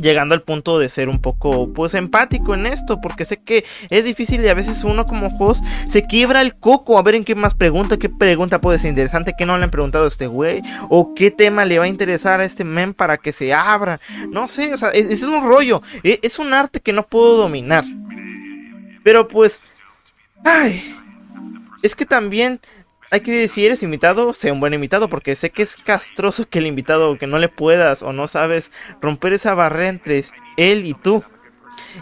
llegando 0.00 0.34
al 0.34 0.42
punto 0.42 0.78
de 0.78 0.88
ser 0.88 1.08
un 1.08 1.20
poco 1.20 1.72
pues 1.72 1.94
empático 1.94 2.54
en 2.54 2.66
esto 2.66 3.00
porque 3.00 3.24
sé 3.24 3.42
que 3.42 3.64
es 3.90 4.04
difícil 4.04 4.44
y 4.44 4.48
a 4.48 4.54
veces 4.54 4.84
uno 4.84 5.06
como 5.06 5.28
host 5.38 5.64
se 5.88 6.04
quiebra 6.04 6.40
el 6.40 6.56
coco. 6.56 6.98
A 6.98 7.02
ver 7.02 7.14
en 7.14 7.24
qué 7.24 7.34
más 7.34 7.54
pregunta, 7.54 7.96
qué 7.96 8.08
pregunta 8.08 8.60
puede 8.60 8.78
ser 8.78 8.90
interesante, 8.90 9.34
qué 9.36 9.46
no 9.46 9.56
le 9.56 9.64
han 9.64 9.70
preguntado 9.70 10.04
a 10.04 10.08
este 10.08 10.26
güey 10.26 10.62
o 10.88 11.14
qué 11.14 11.30
tema 11.30 11.64
le 11.64 11.78
va 11.78 11.84
a 11.84 11.88
interesar 11.88 12.40
a 12.40 12.44
este 12.44 12.64
men 12.64 12.94
para 12.94 13.18
que 13.18 13.32
se 13.32 13.52
abra, 13.52 14.00
no 14.30 14.48
sé, 14.48 14.72
o 14.72 14.76
sea, 14.76 14.90
ese 14.90 15.12
es, 15.12 15.22
un 15.22 15.42
rollo, 15.42 15.82
e, 16.02 16.20
es 16.22 16.38
un 16.38 16.52
arte 16.52 16.80
que 16.80 16.92
no 16.92 17.06
puedo 17.06 17.36
dominar. 17.36 17.84
Pero 19.02 19.28
pues, 19.28 19.60
ay, 20.44 20.96
es 21.82 21.94
que 21.94 22.06
también 22.06 22.60
hay 23.10 23.20
que 23.20 23.48
si 23.48 23.64
eres 23.64 23.82
invitado, 23.82 24.32
sea 24.32 24.52
un 24.52 24.60
buen 24.60 24.74
invitado, 24.74 25.08
porque 25.08 25.36
sé 25.36 25.50
que 25.50 25.62
es 25.62 25.76
castroso 25.76 26.48
que 26.48 26.58
el 26.58 26.66
invitado, 26.66 27.18
que 27.18 27.26
no 27.26 27.38
le 27.38 27.48
puedas 27.48 28.02
o 28.02 28.12
no 28.12 28.28
sabes 28.28 28.72
romper 29.00 29.32
esa 29.32 29.54
barrera 29.54 29.88
entre 29.88 30.24
él 30.56 30.86
y 30.86 30.94
tú. 30.94 31.22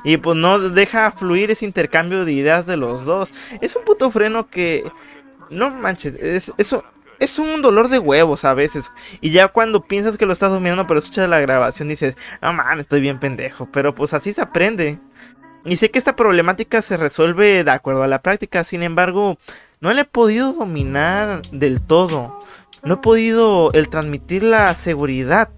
Y 0.05 0.17
pues 0.19 0.37
no 0.37 0.59
deja 0.59 1.11
fluir 1.13 1.51
ese 1.51 1.65
intercambio 1.65 2.25
de 2.25 2.33
ideas 2.33 2.67
de 2.67 2.77
los 2.77 3.05
dos. 3.05 3.33
Es 3.61 3.77
un 3.77 3.85
puto 3.85 4.11
freno 4.11 4.49
que... 4.49 4.85
No 5.51 5.71
manches, 5.71 6.15
es, 6.15 6.51
eso, 6.57 6.83
es 7.19 7.39
un 7.39 7.61
dolor 7.61 7.89
de 7.89 7.99
huevos 7.99 8.45
a 8.45 8.55
veces. 8.55 8.91
Y 9.21 9.31
ya 9.31 9.49
cuando 9.49 9.85
piensas 9.85 10.17
que 10.17 10.25
lo 10.25 10.33
estás 10.33 10.51
dominando, 10.51 10.87
pero 10.87 10.99
escuchas 10.99 11.29
la 11.29 11.41
grabación, 11.41 11.89
dices, 11.89 12.17
no 12.41 12.53
mames, 12.53 12.85
estoy 12.85 13.01
bien 13.01 13.21
pendejo. 13.21 13.69
Pero 13.71 13.95
pues 13.95 14.15
así 14.15 14.33
se 14.33 14.41
aprende. 14.41 14.99
Y 15.65 15.77
sé 15.77 15.91
que 15.91 15.99
esta 15.99 16.17
problemática 16.17 16.83
se 16.83 16.97
resuelve 16.97 17.65
de 17.65 17.71
acuerdo 17.71 18.03
a 18.03 18.09
la 18.09 18.23
práctica. 18.23 18.65
Sin 18.65 18.83
embargo, 18.83 19.39
no 19.83 19.93
le 19.93 20.03
he 20.03 20.05
podido 20.05 20.53
dominar 20.53 21.43
del 21.51 21.81
todo. 21.81 22.39
No 22.85 22.95
he 22.95 22.97
podido 22.99 23.73
el 23.73 23.89
transmitir 23.89 24.45
la 24.45 24.75
seguridad 24.77 25.51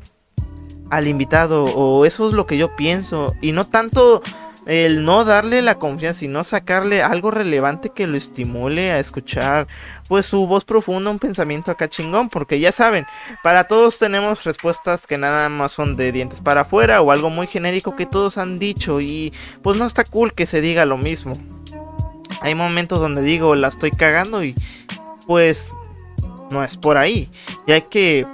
al 0.90 1.08
invitado 1.08 1.64
o 1.66 2.06
eso 2.06 2.28
es 2.28 2.34
lo 2.34 2.46
que 2.46 2.56
yo 2.56 2.74
pienso 2.74 3.34
y 3.42 3.52
no 3.52 3.66
tanto 3.66 4.22
el 4.64 5.04
no 5.04 5.26
darle 5.26 5.60
la 5.60 5.78
confianza 5.78 6.20
sino 6.20 6.42
sacarle 6.42 7.02
algo 7.02 7.30
relevante 7.30 7.90
que 7.90 8.06
lo 8.06 8.16
estimule 8.16 8.92
a 8.92 8.98
escuchar 8.98 9.66
pues 10.08 10.24
su 10.24 10.46
voz 10.46 10.64
profunda, 10.64 11.10
un 11.10 11.18
pensamiento 11.18 11.70
acá 11.70 11.88
chingón, 11.88 12.30
porque 12.30 12.60
ya 12.60 12.72
saben, 12.72 13.04
para 13.42 13.64
todos 13.64 13.98
tenemos 13.98 14.44
respuestas 14.44 15.06
que 15.06 15.18
nada 15.18 15.50
más 15.50 15.72
son 15.72 15.96
de 15.96 16.12
dientes 16.12 16.40
para 16.40 16.62
afuera 16.62 17.02
o 17.02 17.10
algo 17.10 17.28
muy 17.28 17.46
genérico 17.46 17.94
que 17.94 18.06
todos 18.06 18.38
han 18.38 18.58
dicho 18.58 19.02
y 19.02 19.34
pues 19.60 19.76
no 19.76 19.84
está 19.84 20.04
cool 20.04 20.32
que 20.32 20.46
se 20.46 20.62
diga 20.62 20.86
lo 20.86 20.96
mismo 20.96 21.36
hay 22.40 22.54
momentos 22.54 23.00
donde 23.00 23.22
digo, 23.22 23.54
la 23.54 23.68
estoy 23.68 23.90
cagando 23.90 24.44
y 24.44 24.54
pues 25.26 25.70
no 26.50 26.62
es 26.62 26.76
por 26.76 26.96
ahí. 26.96 27.30
Y 27.66 27.72
hay 27.72 27.82
que 27.82 28.26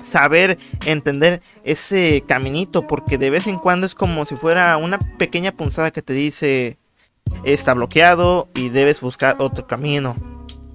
saber 0.00 0.58
entender 0.84 1.42
ese 1.64 2.24
caminito, 2.26 2.86
porque 2.86 3.18
de 3.18 3.30
vez 3.30 3.46
en 3.46 3.58
cuando 3.58 3.86
es 3.86 3.94
como 3.94 4.24
si 4.26 4.36
fuera 4.36 4.76
una 4.76 4.98
pequeña 4.98 5.52
punzada 5.52 5.90
que 5.90 6.02
te 6.02 6.12
dice 6.12 6.78
está 7.44 7.74
bloqueado 7.74 8.48
y 8.54 8.70
debes 8.70 9.00
buscar 9.00 9.36
otro 9.38 9.66
camino. 9.66 10.16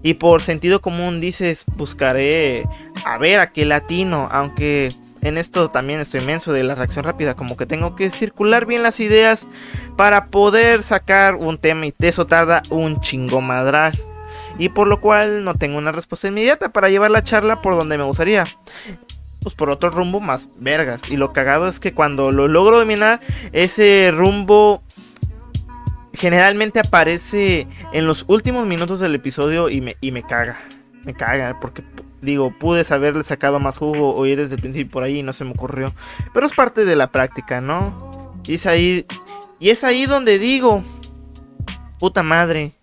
Y 0.04 0.16
por 0.16 0.42
sentido 0.42 0.82
común 0.82 1.20
dices 1.20 1.66
buscaré 1.76 2.68
a 3.04 3.18
ver 3.18 3.40
a 3.40 3.52
qué 3.52 3.66
latino, 3.66 4.30
aunque 4.32 4.94
en 5.26 5.38
esto 5.38 5.70
también 5.70 6.00
estoy 6.00 6.22
inmenso 6.22 6.54
de 6.54 6.64
la 6.64 6.76
reacción 6.76 7.04
rápida, 7.04 7.36
como 7.36 7.58
que 7.58 7.66
tengo 7.66 7.96
que 7.96 8.12
circular 8.12 8.66
bien 8.66 8.84
las 8.84 9.00
ideas 9.00 9.48
para 9.98 10.28
poder 10.28 10.84
sacar 10.84 11.36
un 11.36 11.58
tema 11.58 11.88
y 11.88 11.94
eso 12.00 12.28
tarda 12.28 12.62
un 12.70 13.02
chingo 13.02 13.42
madral. 13.42 13.94
Y 14.58 14.70
por 14.70 14.88
lo 14.88 15.02
cual 15.02 15.44
no 15.44 15.56
tengo 15.56 15.78
una 15.78 15.92
respuesta 15.92 16.28
inmediata 16.28 16.70
para 16.70 16.90
llevar 16.90 17.12
la 17.12 17.24
charla 17.24 17.62
por 17.62 17.76
donde 17.76 17.98
me 17.98 18.04
gustaría 18.04 18.48
pues 19.42 19.54
por 19.54 19.70
otro 19.70 19.92
rumbo 19.92 20.20
más 20.20 20.48
vergas. 20.60 21.04
Y 21.08 21.18
lo 21.18 21.32
cagado 21.32 21.68
es 21.68 21.80
que 21.80 21.94
cuando 21.94 22.32
lo 22.32 22.48
logro 22.48 22.80
dominar, 22.80 23.20
ese 23.52 24.12
rumbo 24.12 24.82
generalmente 26.14 26.80
aparece 26.80 27.68
en 27.94 28.08
los 28.08 28.26
últimos 28.28 28.66
minutos 28.66 29.00
del 29.00 29.14
episodio 29.14 29.70
y 29.70 29.82
me, 29.82 29.98
y 30.02 30.12
me 30.12 30.24
caga. 30.24 30.60
Me 31.04 31.14
caga, 31.14 31.60
porque 31.60 31.84
digo, 32.26 32.52
pude 32.52 32.86
haberle 32.90 33.24
sacado 33.24 33.60
más 33.60 33.78
jugo 33.78 34.16
o 34.16 34.26
ir 34.26 34.40
desde 34.40 34.56
el 34.56 34.62
principio 34.62 34.92
por 34.92 35.04
ahí 35.04 35.20
y 35.20 35.24
no 35.24 35.34
se 35.34 35.46
me 35.46 35.52
ocurrió. 35.52 35.94
Pero 36.34 36.46
es 36.46 36.54
parte 36.54 36.84
de 36.84 36.96
la 36.96 37.12
práctica, 37.12 37.62
¿no? 37.62 38.34
Y 38.46 38.56
es 38.56 38.66
ahí, 38.66 39.06
y 39.60 39.70
es 39.70 39.84
ahí 39.84 40.06
donde 40.06 40.40
digo, 40.40 40.84
puta 42.00 42.24
madre, 42.24 42.74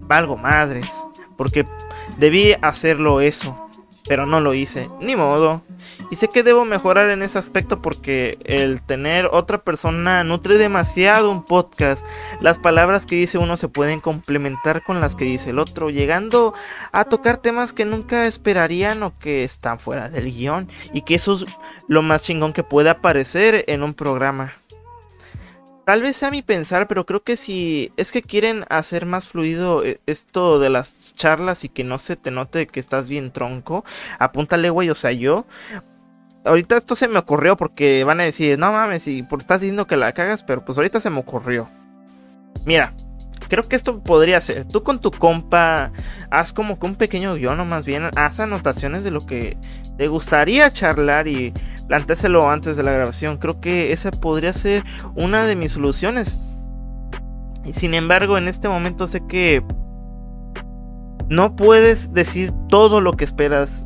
valgo 0.00 0.36
madres, 0.36 0.90
porque 1.36 1.64
debí 2.18 2.54
hacerlo 2.60 3.20
eso 3.20 3.56
pero 4.06 4.26
no 4.26 4.40
lo 4.40 4.54
hice, 4.54 4.90
ni 5.00 5.16
modo. 5.16 5.62
Y 6.10 6.16
sé 6.16 6.28
que 6.28 6.42
debo 6.42 6.64
mejorar 6.64 7.10
en 7.10 7.22
ese 7.22 7.38
aspecto 7.38 7.80
porque 7.82 8.38
el 8.44 8.82
tener 8.82 9.26
otra 9.26 9.58
persona 9.58 10.24
nutre 10.24 10.56
demasiado 10.56 11.30
un 11.30 11.44
podcast. 11.44 12.04
Las 12.40 12.58
palabras 12.58 13.06
que 13.06 13.16
dice 13.16 13.38
uno 13.38 13.56
se 13.56 13.68
pueden 13.68 14.00
complementar 14.00 14.82
con 14.82 15.00
las 15.00 15.16
que 15.16 15.24
dice 15.24 15.50
el 15.50 15.58
otro, 15.58 15.90
llegando 15.90 16.54
a 16.92 17.04
tocar 17.04 17.38
temas 17.38 17.72
que 17.72 17.84
nunca 17.84 18.26
esperarían 18.26 19.02
o 19.02 19.18
que 19.18 19.44
están 19.44 19.78
fuera 19.78 20.08
del 20.08 20.32
guion. 20.32 20.68
Y 20.92 21.02
que 21.02 21.14
eso 21.14 21.34
es 21.34 21.46
lo 21.88 22.02
más 22.02 22.22
chingón 22.22 22.52
que 22.52 22.62
puede 22.62 22.90
aparecer 22.90 23.64
en 23.68 23.82
un 23.82 23.94
programa. 23.94 24.52
Tal 25.84 26.00
vez 26.00 26.16
sea 26.16 26.30
mi 26.30 26.42
pensar, 26.42 26.86
pero 26.86 27.06
creo 27.06 27.24
que 27.24 27.36
si 27.36 27.92
es 27.96 28.12
que 28.12 28.22
quieren 28.22 28.64
hacer 28.68 29.04
más 29.04 29.26
fluido 29.26 29.84
eh, 29.84 30.00
esto 30.06 30.60
de 30.60 30.70
las 30.70 31.14
charlas 31.14 31.64
y 31.64 31.68
que 31.68 31.82
no 31.82 31.98
se 31.98 32.14
te 32.14 32.30
note 32.30 32.68
que 32.68 32.78
estás 32.78 33.08
bien 33.08 33.32
tronco, 33.32 33.84
apúntale, 34.20 34.70
güey, 34.70 34.90
o 34.90 34.94
sea, 34.94 35.10
yo 35.10 35.44
ahorita 36.44 36.76
esto 36.76 36.94
se 36.94 37.08
me 37.08 37.18
ocurrió 37.18 37.56
porque 37.56 38.04
van 38.04 38.20
a 38.20 38.24
decir, 38.24 38.58
no 38.58 38.72
mames, 38.72 39.08
y 39.08 39.22
por 39.22 39.40
estás 39.40 39.60
diciendo 39.60 39.86
que 39.86 39.96
la 39.96 40.12
cagas, 40.12 40.44
pero 40.44 40.64
pues 40.64 40.78
ahorita 40.78 41.00
se 41.00 41.10
me 41.10 41.18
ocurrió. 41.20 41.68
Mira, 42.64 42.94
creo 43.48 43.64
que 43.64 43.76
esto 43.76 44.00
podría 44.00 44.40
ser. 44.40 44.66
Tú 44.66 44.82
con 44.82 45.00
tu 45.00 45.10
compa, 45.10 45.92
haz 46.30 46.52
como 46.52 46.78
que 46.78 46.86
un 46.86 46.94
pequeño 46.94 47.34
guion, 47.34 47.66
más 47.68 47.84
bien, 47.84 48.08
haz 48.16 48.40
anotaciones 48.40 49.04
de 49.04 49.10
lo 49.10 49.20
que 49.20 49.56
te 49.96 50.06
gustaría 50.06 50.70
charlar 50.70 51.28
y 51.28 51.52
plantéselo 51.92 52.48
antes 52.48 52.74
de 52.78 52.82
la 52.82 52.92
grabación. 52.92 53.36
Creo 53.36 53.60
que 53.60 53.92
esa 53.92 54.10
podría 54.10 54.54
ser 54.54 54.82
una 55.14 55.42
de 55.42 55.56
mis 55.56 55.72
soluciones. 55.72 56.40
Sin 57.70 57.92
embargo, 57.92 58.38
en 58.38 58.48
este 58.48 58.66
momento 58.66 59.06
sé 59.06 59.20
que 59.26 59.62
no 61.28 61.54
puedes 61.54 62.14
decir 62.14 62.50
todo 62.70 63.02
lo 63.02 63.12
que 63.12 63.24
esperas 63.24 63.84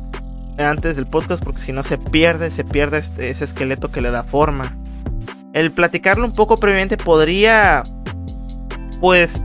antes 0.57 0.95
del 0.95 1.05
podcast 1.05 1.43
porque 1.43 1.59
si 1.59 1.73
no 1.73 1.83
se 1.83 1.97
pierde, 1.97 2.49
se 2.49 2.63
pierde 2.63 2.99
este, 2.99 3.29
ese 3.29 3.43
esqueleto 3.43 3.91
que 3.91 3.99
le 3.99 4.09
da 4.09 4.23
forma. 4.23 4.77
El 5.51 5.71
platicarlo 5.71 6.23
un 6.23 6.33
poco 6.33 6.55
previamente 6.55 6.95
podría, 6.95 7.83
pues, 9.01 9.43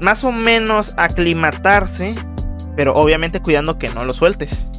más 0.00 0.24
o 0.24 0.32
menos 0.32 0.94
aclimatarse, 0.96 2.16
pero 2.74 2.92
obviamente 2.96 3.38
cuidando 3.38 3.78
que 3.78 3.88
no 3.88 4.04
lo 4.04 4.12
sueltes. 4.14 4.69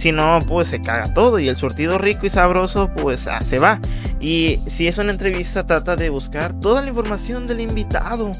Si 0.00 0.12
no, 0.12 0.38
pues 0.48 0.68
se 0.68 0.80
caga 0.80 1.12
todo 1.12 1.38
y 1.38 1.50
el 1.50 1.56
surtido 1.56 1.98
rico 1.98 2.24
y 2.24 2.30
sabroso, 2.30 2.90
pues 2.96 3.26
ah, 3.26 3.42
se 3.42 3.58
va. 3.58 3.78
Y 4.18 4.58
si 4.66 4.88
es 4.88 4.96
una 4.96 5.12
entrevista, 5.12 5.66
trata 5.66 5.94
de 5.94 6.08
buscar 6.08 6.58
toda 6.58 6.80
la 6.80 6.88
información 6.88 7.46
del 7.46 7.60
invitado 7.60 8.32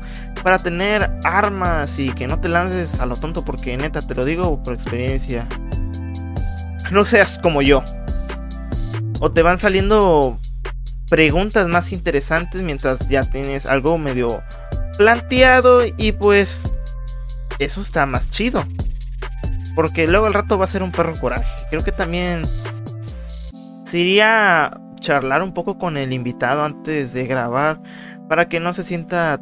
para 0.42 0.58
tener 0.58 1.10
armas 1.22 1.98
y 1.98 2.12
que 2.12 2.26
no 2.26 2.40
te 2.40 2.48
lances 2.48 2.98
a 2.98 3.04
lo 3.04 3.14
tonto, 3.14 3.44
porque 3.44 3.76
neta, 3.76 4.00
te 4.00 4.14
lo 4.14 4.24
digo 4.24 4.62
por 4.62 4.72
experiencia. 4.72 5.46
No 6.90 7.04
seas 7.04 7.38
como 7.38 7.60
yo. 7.60 7.84
O 9.20 9.30
te 9.30 9.42
van 9.42 9.58
saliendo 9.58 10.38
preguntas 11.10 11.68
más 11.68 11.92
interesantes 11.92 12.62
mientras 12.62 13.06
ya 13.10 13.22
tienes 13.22 13.66
algo 13.66 13.98
medio 13.98 14.42
planteado 14.96 15.82
y 15.84 16.12
pues 16.12 16.72
eso 17.58 17.82
está 17.82 18.06
más 18.06 18.30
chido. 18.30 18.64
Porque 19.80 20.06
luego 20.06 20.26
al 20.26 20.34
rato 20.34 20.58
va 20.58 20.66
a 20.66 20.68
ser 20.68 20.82
un 20.82 20.92
perro 20.92 21.14
coraje. 21.18 21.46
Creo 21.70 21.82
que 21.82 21.90
también 21.90 22.42
sería 23.84 24.78
charlar 25.00 25.42
un 25.42 25.54
poco 25.54 25.78
con 25.78 25.96
el 25.96 26.12
invitado 26.12 26.66
antes 26.66 27.14
de 27.14 27.26
grabar. 27.26 27.80
Para 28.28 28.46
que 28.46 28.60
no 28.60 28.74
se 28.74 28.84
sienta... 28.84 29.40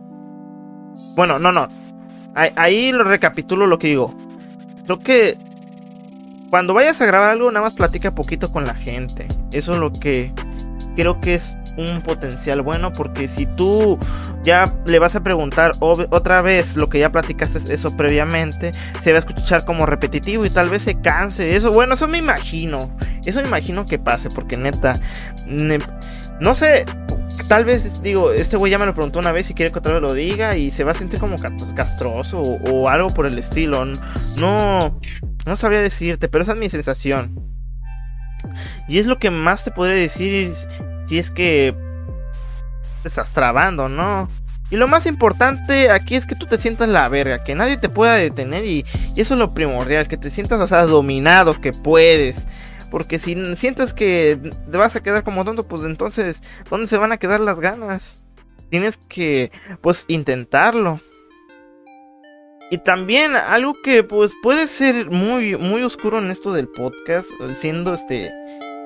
Bueno, 1.17 1.41
no, 1.41 1.51
no. 1.51 1.67
Ahí, 2.37 2.93
lo 2.93 3.03
recapitulo 3.03 3.67
lo 3.67 3.81
que 3.81 3.89
digo. 3.89 4.17
Creo 4.85 5.01
que 5.01 5.37
cuando 6.51 6.73
vayas 6.73 7.01
a 7.01 7.07
grabar 7.07 7.33
algo, 7.33 7.51
nada 7.51 7.65
más 7.65 7.75
platica 7.75 8.15
poquito 8.15 8.53
con 8.53 8.65
la 8.65 8.75
gente. 8.75 9.27
Eso 9.51 9.73
es 9.73 9.79
lo 9.79 9.91
que 9.91 10.33
creo 10.95 11.21
que 11.21 11.35
es 11.35 11.57
un 11.79 12.03
potencial 12.03 12.61
bueno 12.61 12.93
porque 12.93 13.29
si 13.29 13.47
tú 13.47 13.99
ya 14.43 14.65
le 14.85 14.99
vas 14.99 15.15
a 15.15 15.23
preguntar 15.23 15.73
otra 15.81 16.43
vez 16.43 16.77
lo 16.77 16.89
que 16.89 16.99
ya 16.99 17.11
platicaste 17.11 17.73
eso 17.73 17.97
previamente, 17.97 18.73
se 19.03 19.13
va 19.13 19.19
a 19.19 19.21
escuchar 19.21 19.65
como 19.65 19.87
repetitivo 19.87 20.45
y 20.45 20.51
tal 20.51 20.69
vez 20.69 20.83
se 20.83 21.01
canse. 21.01 21.57
Eso, 21.57 21.73
bueno, 21.73 21.95
eso 21.95 22.09
me 22.09 22.19
imagino. 22.19 22.91
Eso 23.25 23.41
me 23.41 23.49
imagino 23.49 23.87
que 23.87 23.99
pase 23.99 24.29
porque 24.31 24.57
neta, 24.57 24.95
no 26.41 26.55
sé, 26.55 26.85
tal 27.49 27.65
vez 27.65 28.03
digo, 28.03 28.33
este 28.33 28.57
güey 28.57 28.71
ya 28.73 28.79
me 28.79 28.87
lo 28.87 28.95
preguntó 28.95 29.19
una 29.19 29.33
vez 29.33 29.51
y 29.51 29.55
quiere 29.55 29.71
que 29.71 29.79
otra 29.79 29.93
vez 29.93 30.03
lo 30.03 30.15
diga 30.15 30.57
y 30.57 30.71
se 30.71 30.85
va 30.85 30.93
a 30.93 30.95
sentir 30.95 31.21
como 31.21 31.37
castroso 31.75 32.41
o, 32.41 32.89
algo 32.89 33.09
por 33.09 33.27
el 33.27 33.39
estilo. 33.39 33.85
No, 34.37 35.01
no 35.47 35.57
sabría 35.57 35.81
decirte, 35.81 36.29
pero 36.29 36.43
esa 36.43 36.53
es 36.53 36.59
mi 36.59 36.71
sensación. 36.71 37.45
Y 38.89 38.99
es 38.99 39.07
lo 39.07 39.19
que 39.19 39.31
más 39.31 39.65
te 39.65 39.71
podría 39.71 39.97
decir 39.97 40.53
si 41.09 41.19
es 41.19 41.31
que 41.31 41.75
estás 43.05 43.33
trabando, 43.33 43.89
¿no? 43.89 44.29
Y 44.71 44.77
lo 44.77 44.87
más 44.87 45.07
importante 45.07 45.91
aquí 45.91 46.15
es 46.15 46.27
que 46.27 46.35
tú 46.35 46.45
te 46.45 46.59
sientas 46.59 46.89
la 46.89 47.09
verga, 47.09 47.43
que 47.43 47.55
nadie 47.55 47.79
te 47.79 47.89
pueda 47.89 48.15
detener 48.15 48.67
y, 48.67 48.85
eso 49.17 49.35
es 49.35 49.41
lo 49.41 49.55
primordial, 49.55 50.07
que 50.09 50.19
te 50.19 50.31
sientas, 50.31 50.61
o 50.61 50.67
sea, 50.67 50.85
dominado, 50.85 51.59
que 51.61 51.73
puedes. 51.73 52.45
Porque 52.91 53.19
si 53.19 53.35
sientes 53.57 53.95
que 53.95 54.39
te 54.71 54.77
vas 54.77 54.95
a 54.95 55.03
quedar 55.03 55.25
como 55.25 55.45
tonto, 55.45 55.67
pues 55.67 55.85
entonces, 55.85 56.43
¿dónde 56.71 56.87
se 56.87 56.99
van 56.99 57.13
a 57.13 57.17
quedar 57.17 57.41
las 57.41 57.61
ganas? 57.61 58.23
Tienes 58.71 58.99
que, 58.99 59.51
pues, 59.81 60.05
intentarlo. 60.09 61.01
Y 62.71 62.79
también 62.79 63.35
algo 63.35 63.75
que, 63.83 64.05
pues, 64.05 64.35
puede 64.43 64.67
ser 64.67 65.11
muy, 65.11 65.57
muy 65.57 65.83
oscuro 65.83 66.19
en 66.19 66.31
esto 66.31 66.53
del 66.53 66.69
podcast, 66.69 67.31
siendo 67.57 67.95
este 67.95 68.31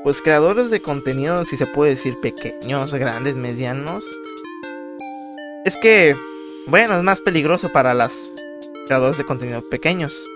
pues 0.03 0.21
creadores 0.21 0.71
de 0.71 0.81
contenido, 0.81 1.45
si 1.45 1.57
se 1.57 1.67
puede 1.67 1.93
decir 1.93 2.15
pequeños, 2.21 2.93
grandes, 2.95 3.37
medianos, 3.37 4.05
es 5.65 5.77
que, 5.77 6.15
bueno, 6.67 6.97
es 6.97 7.03
más 7.03 7.21
peligroso 7.21 7.71
para 7.71 7.95
las 7.95 8.13
creadores 8.87 9.17
de 9.17 9.25
contenido 9.25 9.63
pequeños, 9.71 10.27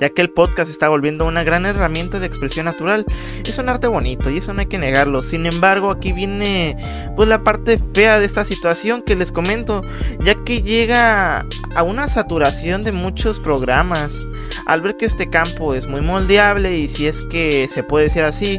ya 0.00 0.10
que 0.10 0.22
el 0.22 0.30
podcast 0.30 0.70
está 0.70 0.88
volviendo 0.88 1.26
una 1.26 1.42
gran 1.42 1.66
herramienta 1.66 2.20
de 2.20 2.26
expresión 2.26 2.64
natural. 2.64 3.04
Es 3.44 3.58
un 3.58 3.68
arte 3.68 3.86
bonito 3.86 4.30
y 4.30 4.38
eso 4.38 4.54
no 4.54 4.60
hay 4.60 4.66
que 4.66 4.78
negarlo. 4.78 5.22
Sin 5.22 5.44
embargo, 5.44 5.90
aquí 5.90 6.12
viene 6.12 6.76
pues 7.16 7.28
la 7.28 7.44
parte 7.44 7.78
fea 7.92 8.18
de 8.18 8.24
esta 8.24 8.44
situación 8.44 9.02
que 9.02 9.16
les 9.16 9.32
comento, 9.32 9.82
ya 10.20 10.36
que 10.44 10.62
llega 10.62 11.44
a 11.74 11.82
una 11.82 12.08
saturación 12.08 12.80
de 12.80 12.92
muchos 12.92 13.38
programas. 13.40 14.26
Al 14.66 14.80
ver 14.80 14.96
que 14.96 15.04
este 15.04 15.28
campo 15.28 15.74
es 15.74 15.86
muy 15.86 16.00
moldeable 16.00 16.78
y 16.78 16.88
si 16.88 17.06
es 17.06 17.26
que 17.26 17.68
se 17.68 17.82
puede 17.82 18.04
decir 18.04 18.22
así, 18.22 18.58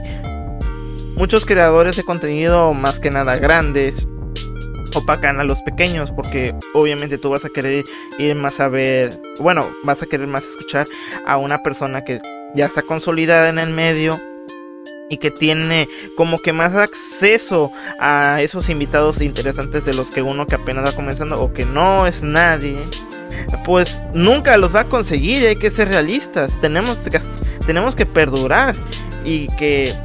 muchos 1.21 1.45
creadores 1.45 1.95
de 1.95 2.03
contenido 2.03 2.73
más 2.73 2.99
que 2.99 3.11
nada 3.11 3.35
grandes 3.35 4.07
opacan 4.95 5.39
a 5.39 5.43
los 5.43 5.61
pequeños 5.61 6.09
porque 6.09 6.55
obviamente 6.73 7.19
tú 7.19 7.29
vas 7.29 7.45
a 7.45 7.49
querer 7.49 7.83
ir 8.17 8.33
más 8.33 8.59
a 8.59 8.69
ver, 8.69 9.21
bueno, 9.39 9.63
vas 9.83 10.01
a 10.01 10.07
querer 10.07 10.25
más 10.25 10.43
escuchar 10.43 10.87
a 11.27 11.37
una 11.37 11.61
persona 11.61 12.03
que 12.03 12.19
ya 12.55 12.65
está 12.65 12.81
consolidada 12.81 13.49
en 13.49 13.59
el 13.59 13.69
medio 13.69 14.19
y 15.11 15.17
que 15.17 15.29
tiene 15.29 15.87
como 16.17 16.39
que 16.39 16.53
más 16.53 16.73
acceso 16.73 17.71
a 17.99 18.41
esos 18.41 18.67
invitados 18.69 19.21
interesantes 19.21 19.85
de 19.85 19.93
los 19.93 20.09
que 20.09 20.23
uno 20.23 20.47
que 20.47 20.55
apenas 20.55 20.85
va 20.85 20.95
comenzando 20.95 21.39
o 21.39 21.53
que 21.53 21.67
no 21.67 22.07
es 22.07 22.23
nadie, 22.23 22.79
pues 23.63 24.01
nunca 24.15 24.57
los 24.57 24.75
va 24.75 24.79
a 24.79 24.85
conseguir, 24.85 25.45
hay 25.45 25.57
que 25.57 25.69
ser 25.69 25.87
realistas, 25.89 26.59
tenemos 26.61 26.97
que, 26.97 27.19
tenemos 27.67 27.95
que 27.95 28.07
perdurar 28.07 28.75
y 29.23 29.45
que 29.57 29.95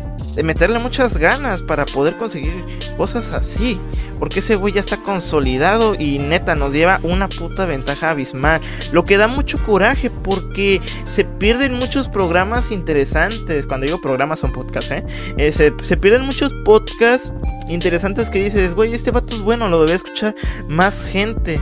meterle 0.42 0.78
muchas 0.78 1.16
ganas 1.16 1.62
para 1.62 1.86
poder 1.86 2.16
conseguir 2.16 2.52
cosas 2.96 3.32
así. 3.34 3.80
Porque 4.18 4.38
ese 4.40 4.56
güey 4.56 4.74
ya 4.74 4.80
está 4.80 5.02
consolidado 5.02 5.94
y 5.94 6.18
neta 6.18 6.54
nos 6.54 6.72
lleva 6.72 7.00
una 7.02 7.28
puta 7.28 7.66
ventaja 7.66 8.10
abismal. 8.10 8.60
Lo 8.92 9.04
que 9.04 9.16
da 9.16 9.28
mucho 9.28 9.62
coraje 9.64 10.10
porque 10.10 10.80
se 11.04 11.24
pierden 11.24 11.74
muchos 11.74 12.08
programas 12.08 12.70
interesantes. 12.70 13.66
Cuando 13.66 13.86
digo 13.86 14.00
programas 14.00 14.40
son 14.40 14.52
podcasts, 14.52 14.90
¿eh? 14.90 15.04
eh 15.36 15.52
se, 15.52 15.72
se, 15.82 15.96
pierden 15.96 16.22
muchos 16.22 16.52
podcasts 16.64 17.32
interesantes 17.68 18.30
que 18.30 18.42
dices, 18.42 18.74
güey, 18.74 18.94
este 18.94 19.10
vato 19.10 19.34
es 19.34 19.42
bueno, 19.42 19.68
lo 19.68 19.78
debería 19.78 19.96
escuchar 19.96 20.34
más 20.68 21.04
gente. 21.04 21.60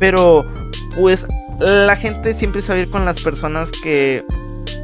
Pero 0.00 0.44
pues 0.96 1.26
la 1.60 1.96
gente 1.96 2.34
siempre 2.34 2.62
se 2.62 2.72
va 2.72 2.78
a 2.78 2.82
ir 2.82 2.90
con 2.90 3.04
las 3.04 3.20
personas 3.20 3.70
que 3.70 4.24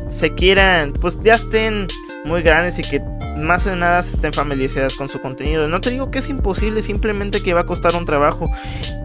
se 0.09 0.35
quieran, 0.35 0.92
pues 1.00 1.23
ya 1.23 1.35
estén 1.35 1.88
muy 2.25 2.42
grandes 2.42 2.78
y 2.78 2.83
que 2.83 3.02
más 3.38 3.64
de 3.64 3.76
nada 3.76 4.00
estén 4.00 4.33
familiarizadas 4.33 4.95
con 4.95 5.09
su 5.09 5.21
contenido. 5.21 5.68
No 5.68 5.80
te 5.80 5.90
digo 5.90 6.11
que 6.11 6.18
es 6.18 6.28
imposible, 6.28 6.83
simplemente 6.83 7.42
que 7.42 7.54
va 7.54 7.61
a 7.61 7.66
costar 7.66 7.95
un 7.97 8.04
trabajo. 8.04 8.47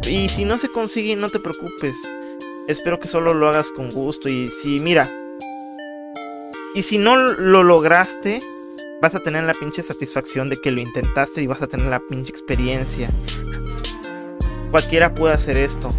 Y 0.03 0.29
si 0.29 0.45
no 0.45 0.57
se 0.57 0.69
consigue, 0.69 1.15
no 1.15 1.29
te 1.29 1.39
preocupes. 1.39 1.97
Espero 2.67 2.99
que 2.99 3.07
solo 3.07 3.33
lo 3.33 3.47
hagas 3.47 3.71
con 3.71 3.89
gusto. 3.89 4.29
Y 4.29 4.49
si, 4.49 4.79
mira, 4.79 5.09
y 6.75 6.81
si 6.81 6.97
no 6.97 7.15
lo 7.15 7.63
lograste, 7.63 8.39
vas 9.01 9.15
a 9.15 9.19
tener 9.19 9.43
la 9.43 9.53
pinche 9.53 9.83
satisfacción 9.83 10.49
de 10.49 10.57
que 10.57 10.71
lo 10.71 10.81
intentaste 10.81 11.41
y 11.41 11.47
vas 11.47 11.61
a 11.61 11.67
tener 11.67 11.87
la 11.87 11.99
pinche 11.99 12.31
experiencia. 12.31 13.09
Cualquiera 14.71 15.13
puede 15.13 15.35
hacer 15.35 15.57
esto, 15.57 15.89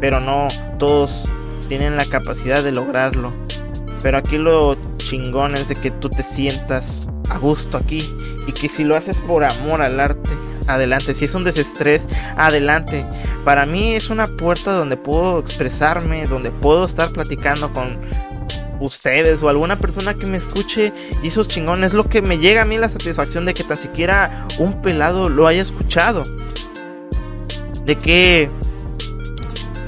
pero 0.00 0.20
no 0.20 0.48
todos 0.78 1.28
tienen 1.68 1.96
la 1.96 2.06
capacidad 2.06 2.62
de 2.62 2.72
lograrlo. 2.72 3.32
Pero 4.02 4.18
aquí 4.18 4.36
lo 4.36 4.76
chingón 4.98 5.56
es 5.56 5.68
de 5.68 5.76
que 5.76 5.90
tú 5.90 6.08
te 6.08 6.22
sientas 6.22 7.08
a 7.30 7.38
gusto 7.38 7.78
aquí 7.78 8.12
y 8.46 8.52
que 8.52 8.68
si 8.68 8.84
lo 8.84 8.96
haces 8.96 9.20
por 9.20 9.44
amor 9.44 9.80
al 9.80 10.00
arte, 10.00 10.30
adelante. 10.66 11.14
Si 11.14 11.24
es 11.24 11.34
un 11.34 11.44
desestrés, 11.44 12.06
adelante. 12.36 13.04
Para 13.44 13.66
mí 13.66 13.94
es 13.94 14.10
una 14.10 14.26
puerta 14.26 14.72
donde 14.72 14.96
puedo 14.96 15.38
expresarme, 15.38 16.26
donde 16.26 16.50
puedo 16.50 16.84
estar 16.84 17.12
platicando 17.12 17.72
con 17.72 18.00
ustedes 18.80 19.42
o 19.42 19.48
alguna 19.48 19.76
persona 19.76 20.14
que 20.14 20.26
me 20.26 20.36
escuche 20.36 20.92
y 21.22 21.28
esos 21.28 21.48
chingones. 21.48 21.88
Es 21.88 21.92
lo 21.94 22.04
que 22.04 22.22
me 22.22 22.38
llega 22.38 22.62
a 22.62 22.64
mí 22.64 22.78
la 22.78 22.88
satisfacción 22.88 23.44
de 23.44 23.54
que 23.54 23.64
tan 23.64 23.76
siquiera 23.76 24.46
un 24.58 24.82
pelado 24.82 25.28
lo 25.28 25.46
haya 25.46 25.62
escuchado. 25.62 26.22
De 27.84 27.96
que... 27.96 28.50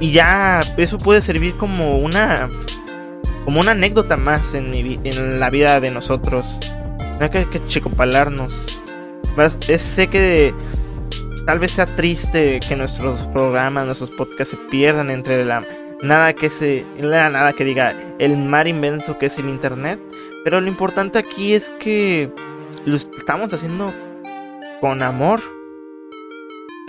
Y 0.01 0.11
ya 0.11 0.75
eso 0.77 0.99
puede 0.99 1.21
servir 1.21 1.55
como 1.55 1.99
una 1.99 2.51
como 3.45 3.61
una 3.61 3.73
anécdota 3.73 4.17
más 4.17 4.55
en, 4.55 4.73
en 4.75 5.41
la 5.41 5.51
vida 5.51 5.81
de 5.81 5.91
nosotros. 5.91 6.59
No 7.19 7.19
hay 7.21 7.31
que, 7.31 7.45
que 7.45 7.65
chicopalarnos. 7.67 8.67
Es, 9.69 9.83
sé 9.83 10.09
que 10.09 10.55
tal 11.47 11.59
vez 11.59 11.73
sea 11.73 11.87
triste 11.87 12.61
que 12.67 12.77
nuestros 12.77 13.23
programas, 13.29 13.87
nuestros 13.87 14.11
podcasts 14.11 14.51
se 14.51 14.57
pierdan 14.71 15.11
entre 15.11 15.45
la 15.45 15.63
nada 16.03 16.33
que 16.35 16.51
se 16.51 16.85
la 16.99 17.31
nada 17.31 17.53
que 17.53 17.65
diga 17.65 17.95
el 18.19 18.37
mar 18.37 18.69
inmenso 18.69 19.19
que 19.19 19.27
es 19.27 19.39
el 19.39 19.49
internet, 19.49 19.99
pero 20.45 20.61
lo 20.61 20.69
importante 20.69 21.19
aquí 21.19 21.55
es 21.55 21.71
que 21.81 22.31
lo 22.85 22.97
estamos 22.97 23.53
haciendo 23.53 23.93
con 24.81 25.03
amor 25.03 25.41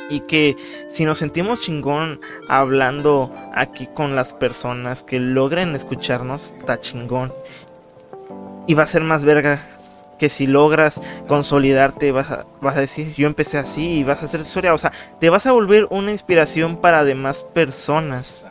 y 0.09 0.21
que 0.21 0.55
si 0.89 1.05
nos 1.05 1.17
sentimos 1.17 1.61
chingón 1.61 2.19
hablando 2.47 3.31
aquí 3.53 3.87
con 3.87 4.15
las 4.15 4.33
personas 4.33 5.03
que 5.03 5.19
logren 5.19 5.75
escucharnos, 5.75 6.53
está 6.57 6.79
chingón. 6.79 7.33
Y 8.67 8.73
va 8.73 8.83
a 8.83 8.87
ser 8.87 9.03
más 9.03 9.23
verga 9.23 9.61
que 10.17 10.29
si 10.29 10.47
logras 10.47 11.01
consolidarte, 11.27 12.11
vas 12.11 12.31
a, 12.31 12.45
vas 12.61 12.77
a 12.77 12.79
decir, 12.79 13.13
yo 13.13 13.27
empecé 13.27 13.57
así 13.57 13.99
y 13.99 14.03
vas 14.03 14.21
a 14.21 14.25
hacer 14.25 14.41
historia. 14.41 14.73
O 14.73 14.77
sea, 14.77 14.91
te 15.19 15.29
vas 15.29 15.45
a 15.45 15.51
volver 15.51 15.87
una 15.89 16.11
inspiración 16.11 16.77
para 16.77 17.03
demás 17.03 17.43
personas. 17.43 18.45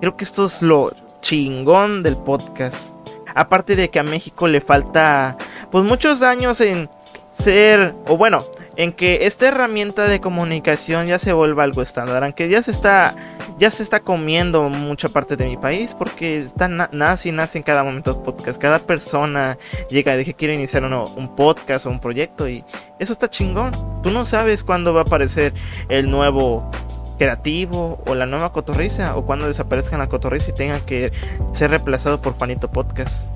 Creo 0.00 0.16
que 0.16 0.24
esto 0.24 0.46
es 0.46 0.62
lo 0.62 0.92
chingón 1.20 2.02
del 2.02 2.16
podcast. 2.16 2.92
Aparte 3.34 3.76
de 3.76 3.90
que 3.90 3.98
a 3.98 4.04
México 4.04 4.48
le 4.48 4.60
falta 4.60 5.36
pues 5.70 5.84
muchos 5.84 6.22
años 6.22 6.60
en 6.60 6.88
ser, 7.30 7.94
o 8.06 8.16
bueno, 8.16 8.42
en 8.78 8.92
que 8.92 9.26
esta 9.26 9.48
herramienta 9.48 10.04
de 10.04 10.20
comunicación 10.20 11.06
ya 11.06 11.18
se 11.18 11.32
vuelva 11.32 11.64
algo 11.64 11.82
estándar, 11.82 12.22
aunque 12.22 12.48
ya 12.48 12.62
se 12.62 12.70
está 12.70 13.14
ya 13.58 13.72
se 13.72 13.82
está 13.82 13.98
comiendo 13.98 14.68
mucha 14.68 15.08
parte 15.08 15.36
de 15.36 15.46
mi 15.46 15.56
país 15.56 15.96
porque 15.96 16.46
nace 16.92 17.28
y 17.28 17.32
nace 17.32 17.58
en 17.58 17.64
cada 17.64 17.82
momento 17.82 18.22
podcast, 18.22 18.62
cada 18.62 18.78
persona 18.78 19.58
llega 19.90 20.16
de 20.16 20.24
que 20.24 20.32
quiere 20.32 20.54
iniciar 20.54 20.84
un 20.84 21.34
podcast 21.34 21.86
o 21.86 21.90
un 21.90 21.98
proyecto 21.98 22.48
y 22.48 22.64
eso 23.00 23.12
está 23.12 23.28
chingón. 23.28 23.72
Tú 24.04 24.12
no 24.12 24.24
sabes 24.24 24.62
cuándo 24.62 24.94
va 24.94 25.00
a 25.00 25.02
aparecer 25.02 25.52
el 25.88 26.08
nuevo 26.08 26.70
creativo 27.18 28.00
o 28.06 28.14
la 28.14 28.26
nueva 28.26 28.52
cotorriza 28.52 29.16
o 29.16 29.26
cuando 29.26 29.48
desaparezca 29.48 29.98
la 29.98 30.08
cotorriza 30.08 30.50
y 30.52 30.54
tenga 30.54 30.78
que 30.86 31.10
ser 31.50 31.70
reemplazado 31.70 32.22
por 32.22 32.34
Juanito 32.34 32.70
Podcast. 32.70 33.26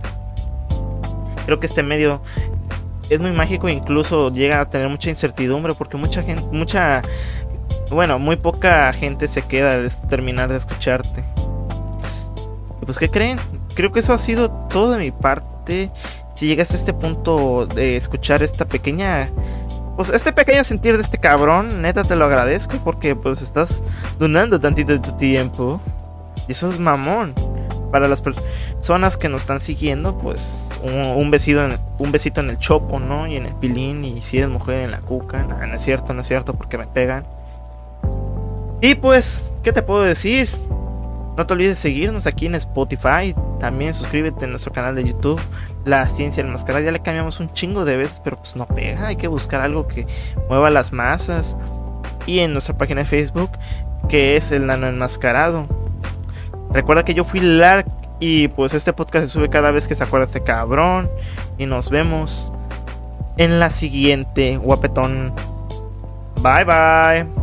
Creo 1.46 1.59
que 1.59 1.66
este 1.66 1.83
medio 1.83 2.22
es 3.10 3.20
muy 3.20 3.32
mágico 3.32 3.68
e 3.68 3.72
incluso 3.72 4.30
llega 4.30 4.60
a 4.60 4.70
tener 4.70 4.88
mucha 4.88 5.10
incertidumbre 5.10 5.74
porque 5.74 5.96
mucha 5.96 6.22
gente, 6.22 6.42
mucha, 6.52 7.02
bueno, 7.90 8.18
muy 8.18 8.36
poca 8.36 8.92
gente 8.92 9.28
se 9.28 9.42
queda 9.42 9.74
al 9.74 9.90
terminar 10.08 10.50
de 10.50 10.56
escucharte. 10.56 11.24
Y 12.80 12.84
pues, 12.84 12.98
¿qué 12.98 13.08
creen? 13.08 13.38
Creo 13.74 13.92
que 13.92 14.00
eso 14.00 14.12
ha 14.12 14.18
sido 14.18 14.50
todo 14.68 14.92
de 14.92 14.98
mi 14.98 15.10
parte. 15.10 15.90
Si 16.34 16.46
llegas 16.46 16.72
a 16.72 16.76
este 16.76 16.92
punto 16.92 17.66
de 17.66 17.96
escuchar 17.96 18.42
esta 18.42 18.64
pequeña 18.64 19.30
pues 19.96 20.08
este 20.08 20.32
pequeño 20.32 20.64
sentir 20.64 20.96
de 20.96 21.02
este 21.02 21.18
cabrón, 21.18 21.82
neta 21.82 22.02
te 22.02 22.16
lo 22.16 22.24
agradezco 22.24 22.78
porque 22.82 23.14
pues 23.14 23.42
estás 23.42 23.82
donando 24.18 24.58
tantito 24.58 24.92
de 24.92 24.98
tu 24.98 25.12
tiempo. 25.12 25.80
Y 26.48 26.52
eso 26.52 26.70
es 26.70 26.78
mamón 26.78 27.34
para 27.92 28.09
las 28.09 28.20
personas 28.22 29.16
que 29.16 29.28
nos 29.28 29.42
están 29.42 29.61
siguiendo, 29.61 30.18
pues 30.18 30.70
un, 30.83 31.31
besito 31.31 31.62
en, 31.64 31.78
un 31.98 32.11
besito 32.11 32.40
en 32.40 32.50
el 32.50 32.59
chopo, 32.59 32.98
¿no? 32.98 33.28
Y 33.28 33.37
en 33.37 33.46
el 33.46 33.55
pilín, 33.55 34.05
y 34.05 34.22
si 34.22 34.38
eres 34.38 34.48
mujer 34.48 34.78
en 34.78 34.90
la 34.90 35.00
cuca, 35.00 35.44
no, 35.44 35.64
no 35.64 35.74
es 35.74 35.83
cierto, 35.83 36.14
no 36.14 36.22
es 36.22 36.26
cierto, 36.26 36.55
porque 36.55 36.78
me 36.78 36.87
pegan. 36.87 37.24
Y 38.81 38.96
pues, 38.96 39.52
¿qué 39.62 39.72
te 39.72 39.83
puedo 39.83 40.02
decir? 40.02 40.48
No 41.37 41.46
te 41.46 41.55
olvides 41.55 41.78
de 41.78 41.83
seguirnos 41.83 42.26
aquí 42.26 42.46
en 42.46 42.55
Spotify. 42.57 43.35
También 43.61 43.94
suscríbete 43.94 44.46
a 44.46 44.48
nuestro 44.48 44.72
canal 44.72 44.94
de 44.96 45.05
YouTube, 45.05 45.40
La 45.85 46.09
Ciencia 46.09 46.40
Enmascarada. 46.40 46.85
Ya 46.85 46.92
le 46.92 47.00
cambiamos 47.00 47.40
un 47.40 47.52
chingo 47.52 47.85
de 47.85 47.96
veces, 47.96 48.20
pero 48.24 48.38
pues 48.38 48.57
no 48.57 48.66
pega. 48.66 49.07
Hay 49.07 49.16
que 49.16 49.28
buscar 49.28 49.61
algo 49.61 49.87
que 49.87 50.07
mueva 50.48 50.70
las 50.70 50.92
masas. 50.92 51.57
Y 52.26 52.40
en 52.40 52.52
nuestra 52.52 52.76
página 52.76 53.02
de 53.02 53.05
Facebook, 53.05 53.50
que 54.09 54.37
es 54.37 54.50
el 54.50 54.66
Nano 54.66 54.88
Enmascarado. 54.88 55.81
Recuerda 56.72 57.04
que 57.04 57.14
yo 57.14 57.24
fui 57.24 57.40
Lark 57.40 57.87
y 58.20 58.48
pues 58.48 58.72
este 58.74 58.92
podcast 58.92 59.26
se 59.26 59.32
sube 59.32 59.48
cada 59.48 59.70
vez 59.70 59.88
que 59.88 59.94
se 59.94 60.04
acuerda 60.04 60.26
este 60.26 60.42
cabrón. 60.42 61.11
Y 61.58 61.66
nos 61.66 61.90
vemos 61.90 62.52
en 63.37 63.58
la 63.58 63.70
siguiente, 63.70 64.56
guapetón. 64.56 65.32
Bye 66.42 66.64
bye. 66.64 67.41